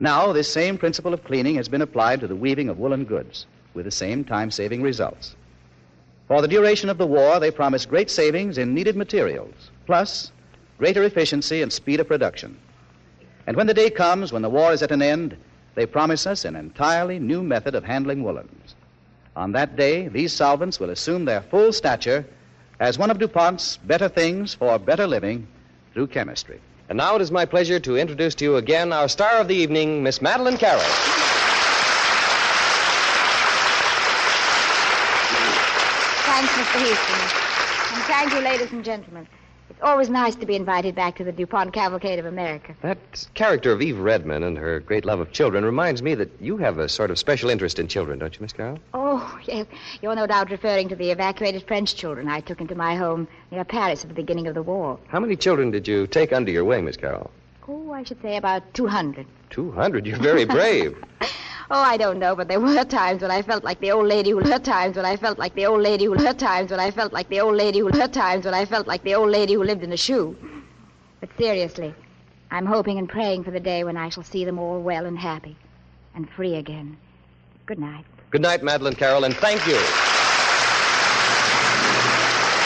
Now, 0.00 0.32
this 0.32 0.52
same 0.52 0.78
principle 0.78 1.12
of 1.12 1.24
cleaning 1.24 1.56
has 1.56 1.68
been 1.68 1.82
applied 1.82 2.20
to 2.20 2.26
the 2.26 2.36
weaving 2.36 2.68
of 2.68 2.78
woolen 2.78 3.04
goods 3.04 3.46
with 3.74 3.84
the 3.84 3.90
same 3.90 4.24
time 4.24 4.50
saving 4.50 4.82
results. 4.82 5.34
For 6.28 6.42
the 6.42 6.48
duration 6.48 6.90
of 6.90 6.98
the 6.98 7.06
war, 7.06 7.40
they 7.40 7.50
promise 7.50 7.86
great 7.86 8.10
savings 8.10 8.58
in 8.58 8.74
needed 8.74 8.96
materials, 8.96 9.70
plus 9.86 10.30
greater 10.76 11.02
efficiency 11.02 11.62
and 11.62 11.72
speed 11.72 12.00
of 12.00 12.06
production. 12.06 12.58
And 13.46 13.56
when 13.56 13.66
the 13.66 13.72
day 13.72 13.88
comes 13.88 14.30
when 14.30 14.42
the 14.42 14.50
war 14.50 14.74
is 14.74 14.82
at 14.82 14.92
an 14.92 15.00
end, 15.00 15.38
they 15.74 15.86
promise 15.86 16.26
us 16.26 16.44
an 16.44 16.54
entirely 16.54 17.18
new 17.18 17.42
method 17.42 17.74
of 17.74 17.82
handling 17.82 18.22
woolens. 18.22 18.74
On 19.36 19.52
that 19.52 19.76
day, 19.76 20.08
these 20.08 20.34
solvents 20.34 20.78
will 20.78 20.90
assume 20.90 21.24
their 21.24 21.40
full 21.40 21.72
stature 21.72 22.26
as 22.78 22.98
one 22.98 23.10
of 23.10 23.18
DuPont's 23.18 23.78
better 23.78 24.08
things 24.08 24.52
for 24.52 24.78
better 24.78 25.06
living 25.06 25.48
through 25.94 26.08
chemistry. 26.08 26.60
And 26.90 26.98
now 26.98 27.16
it 27.16 27.22
is 27.22 27.30
my 27.30 27.46
pleasure 27.46 27.80
to 27.80 27.96
introduce 27.96 28.34
to 28.36 28.44
you 28.44 28.56
again 28.56 28.92
our 28.92 29.08
star 29.08 29.40
of 29.40 29.48
the 29.48 29.54
evening, 29.54 30.02
Miss 30.02 30.20
Madeleine 30.20 30.58
Carroll. 30.58 31.27
Thanks, 36.38 36.52
Mr. 36.52 36.78
Hastings. 36.78 37.32
And 37.94 38.04
thank 38.04 38.32
you, 38.32 38.38
ladies 38.38 38.70
and 38.70 38.84
gentlemen. 38.84 39.26
It's 39.70 39.80
always 39.82 40.08
nice 40.08 40.36
to 40.36 40.46
be 40.46 40.54
invited 40.54 40.94
back 40.94 41.16
to 41.16 41.24
the 41.24 41.32
DuPont 41.32 41.72
Cavalcade 41.72 42.20
of 42.20 42.26
America. 42.26 42.76
That 42.80 43.26
character 43.34 43.72
of 43.72 43.82
Eve 43.82 43.98
Redman 43.98 44.44
and 44.44 44.56
her 44.56 44.78
great 44.78 45.04
love 45.04 45.18
of 45.18 45.32
children 45.32 45.64
reminds 45.64 46.00
me 46.00 46.14
that 46.14 46.30
you 46.40 46.56
have 46.58 46.78
a 46.78 46.88
sort 46.88 47.10
of 47.10 47.18
special 47.18 47.50
interest 47.50 47.80
in 47.80 47.88
children, 47.88 48.20
don't 48.20 48.32
you, 48.32 48.40
Miss 48.40 48.52
Carroll? 48.52 48.78
Oh, 48.94 49.36
yes. 49.46 49.66
You're 50.00 50.14
no 50.14 50.28
doubt 50.28 50.52
referring 50.52 50.88
to 50.90 50.94
the 50.94 51.10
evacuated 51.10 51.66
French 51.66 51.96
children 51.96 52.28
I 52.28 52.38
took 52.38 52.60
into 52.60 52.76
my 52.76 52.94
home 52.94 53.26
near 53.50 53.64
Paris 53.64 54.04
at 54.04 54.08
the 54.08 54.14
beginning 54.14 54.46
of 54.46 54.54
the 54.54 54.62
war. 54.62 54.96
How 55.08 55.18
many 55.18 55.34
children 55.34 55.72
did 55.72 55.88
you 55.88 56.06
take 56.06 56.32
under 56.32 56.52
your 56.52 56.64
wing, 56.64 56.84
Miss 56.84 56.96
Carroll? 56.96 57.32
Oh, 57.66 57.90
I 57.90 58.04
should 58.04 58.22
say 58.22 58.36
about 58.36 58.62
200. 58.74 59.26
200? 59.50 60.06
You're 60.06 60.18
very 60.18 60.44
brave. 60.44 60.96
Oh, 61.70 61.82
I 61.82 61.98
don't 61.98 62.18
know, 62.18 62.34
but 62.34 62.48
there 62.48 62.60
were 62.60 62.82
times 62.84 63.20
when 63.20 63.30
I 63.30 63.42
felt 63.42 63.62
like 63.62 63.78
the 63.80 63.90
old 63.90 64.06
lady 64.06 64.30
who 64.30 64.40
her 64.40 64.58
times 64.58 64.96
when 64.96 65.04
I 65.04 65.18
felt 65.18 65.38
like 65.38 65.54
the 65.54 65.66
old 65.66 65.82
lady 65.82 66.06
who 66.06 66.14
her 66.14 66.32
times 66.32 66.70
when 66.70 66.80
I 66.80 66.90
felt 66.90 67.12
like 67.12 67.28
the 67.28 67.40
old 67.40 67.56
lady 67.56 67.80
who 67.80 67.88
her 67.94 68.08
times 68.08 68.46
when 68.46 68.54
I 68.54 68.64
felt 68.64 68.86
like 68.86 69.02
the 69.04 69.14
old 69.14 69.28
lady 69.30 69.52
who 69.52 69.62
lived 69.62 69.82
in 69.82 69.92
a 69.92 69.96
shoe. 69.96 70.34
But 71.20 71.28
seriously, 71.36 71.94
I'm 72.50 72.64
hoping 72.64 72.98
and 72.98 73.06
praying 73.06 73.44
for 73.44 73.50
the 73.50 73.60
day 73.60 73.84
when 73.84 73.98
I 73.98 74.08
shall 74.08 74.22
see 74.22 74.46
them 74.46 74.58
all 74.58 74.80
well 74.80 75.04
and 75.04 75.18
happy 75.18 75.56
and 76.14 76.26
free 76.30 76.54
again. 76.54 76.96
Good 77.66 77.78
night. 77.78 78.06
Good 78.30 78.40
night, 78.42 78.62
Madeleine 78.62 78.94
Carroll, 78.94 79.24
and 79.24 79.36
thank 79.36 79.66
you. 79.66 80.07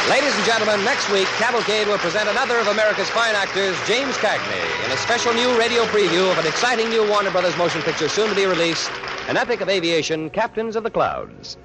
Ladies 0.08 0.34
and 0.34 0.44
gentlemen, 0.44 0.84
next 0.84 1.08
week, 1.12 1.28
Cavalcade 1.38 1.86
will 1.86 1.96
present 1.98 2.28
another 2.28 2.58
of 2.58 2.66
America's 2.66 3.08
fine 3.10 3.36
actors, 3.36 3.76
James 3.86 4.16
Cagney, 4.16 4.84
in 4.84 4.90
a 4.90 4.96
special 4.96 5.32
new 5.32 5.56
radio 5.56 5.84
preview 5.84 6.28
of 6.28 6.38
an 6.38 6.46
exciting 6.46 6.88
new 6.88 7.08
Warner 7.08 7.30
Brothers 7.30 7.56
motion 7.56 7.80
picture 7.82 8.08
soon 8.08 8.28
to 8.28 8.34
be 8.34 8.44
released, 8.44 8.90
an 9.28 9.36
epic 9.36 9.60
of 9.60 9.68
aviation, 9.68 10.28
Captains 10.28 10.74
of 10.74 10.82
the 10.82 10.90
Clouds. 10.90 11.56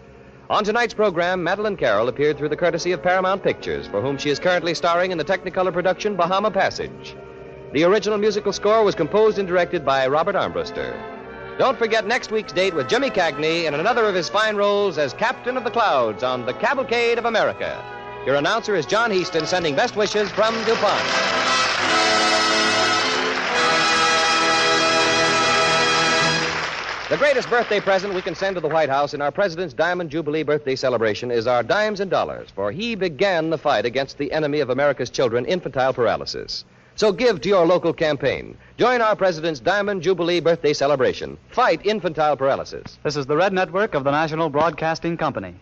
On 0.51 0.63
tonight's 0.63 0.93
program, 0.93 1.43
Madeleine 1.43 1.75
Carroll 1.75 2.09
appeared 2.09 2.37
through 2.37 2.49
the 2.49 2.55
courtesy 2.55 2.91
of 2.91 3.01
Paramount 3.01 3.41
Pictures, 3.41 3.87
for 3.87 4.01
whom 4.01 4.19
she 4.19 4.29
is 4.29 4.37
currently 4.37 4.75
starring 4.75 5.11
in 5.11 5.17
the 5.17 5.25
Technicolor 5.25 5.73
production 5.73 6.15
Bahama 6.15 6.51
Passage. 6.51 7.15
The 7.73 7.85
original 7.85 8.19
musical 8.19 8.53
score 8.53 8.83
was 8.83 8.93
composed 8.93 9.39
and 9.39 9.47
directed 9.47 9.83
by 9.83 10.05
Robert 10.05 10.35
Armbruster. 10.35 10.95
Don't 11.57 11.79
forget 11.79 12.05
next 12.05 12.31
week's 12.31 12.53
date 12.53 12.75
with 12.75 12.87
Jimmy 12.87 13.09
Cagney 13.09 13.65
in 13.65 13.73
another 13.73 14.05
of 14.05 14.13
his 14.13 14.29
fine 14.29 14.57
roles 14.57 14.99
as 14.99 15.11
Captain 15.11 15.57
of 15.57 15.63
the 15.63 15.71
Clouds 15.71 16.21
on 16.21 16.45
the 16.45 16.53
Cavalcade 16.53 17.17
of 17.17 17.25
America. 17.25 17.83
Your 18.27 18.35
announcer 18.35 18.75
is 18.75 18.85
John 18.85 19.09
Heaston, 19.09 19.45
sending 19.45 19.73
best 19.73 19.95
wishes 19.95 20.29
from 20.29 20.53
DuPont. 20.65 21.07
The 27.09 27.15
greatest 27.15 27.49
birthday 27.49 27.79
present 27.79 28.13
we 28.13 28.21
can 28.21 28.35
send 28.35 28.55
to 28.55 28.59
the 28.59 28.67
White 28.67 28.89
House 28.89 29.13
in 29.13 29.21
our 29.21 29.31
President's 29.31 29.73
Diamond 29.73 30.09
Jubilee 30.09 30.43
birthday 30.43 30.75
celebration 30.75 31.31
is 31.31 31.47
our 31.47 31.63
dimes 31.63 32.01
and 32.01 32.11
dollars, 32.11 32.49
for 32.53 32.69
he 32.69 32.95
began 32.95 33.49
the 33.49 33.57
fight 33.57 33.85
against 33.85 34.17
the 34.17 34.33
enemy 34.33 34.59
of 34.59 34.69
America's 34.69 35.09
children, 35.09 35.45
infantile 35.45 35.93
paralysis. 35.93 36.65
So 36.97 37.13
give 37.13 37.39
to 37.39 37.47
your 37.47 37.65
local 37.65 37.93
campaign. 37.93 38.57
Join 38.77 38.99
our 38.99 39.15
President's 39.15 39.61
Diamond 39.61 40.01
Jubilee 40.01 40.41
birthday 40.41 40.73
celebration. 40.73 41.37
Fight 41.51 41.85
infantile 41.85 42.35
paralysis. 42.35 42.99
This 43.05 43.15
is 43.15 43.25
the 43.25 43.37
Red 43.37 43.53
Network 43.53 43.93
of 43.93 44.03
the 44.03 44.11
National 44.11 44.49
Broadcasting 44.49 45.15
Company. 45.15 45.55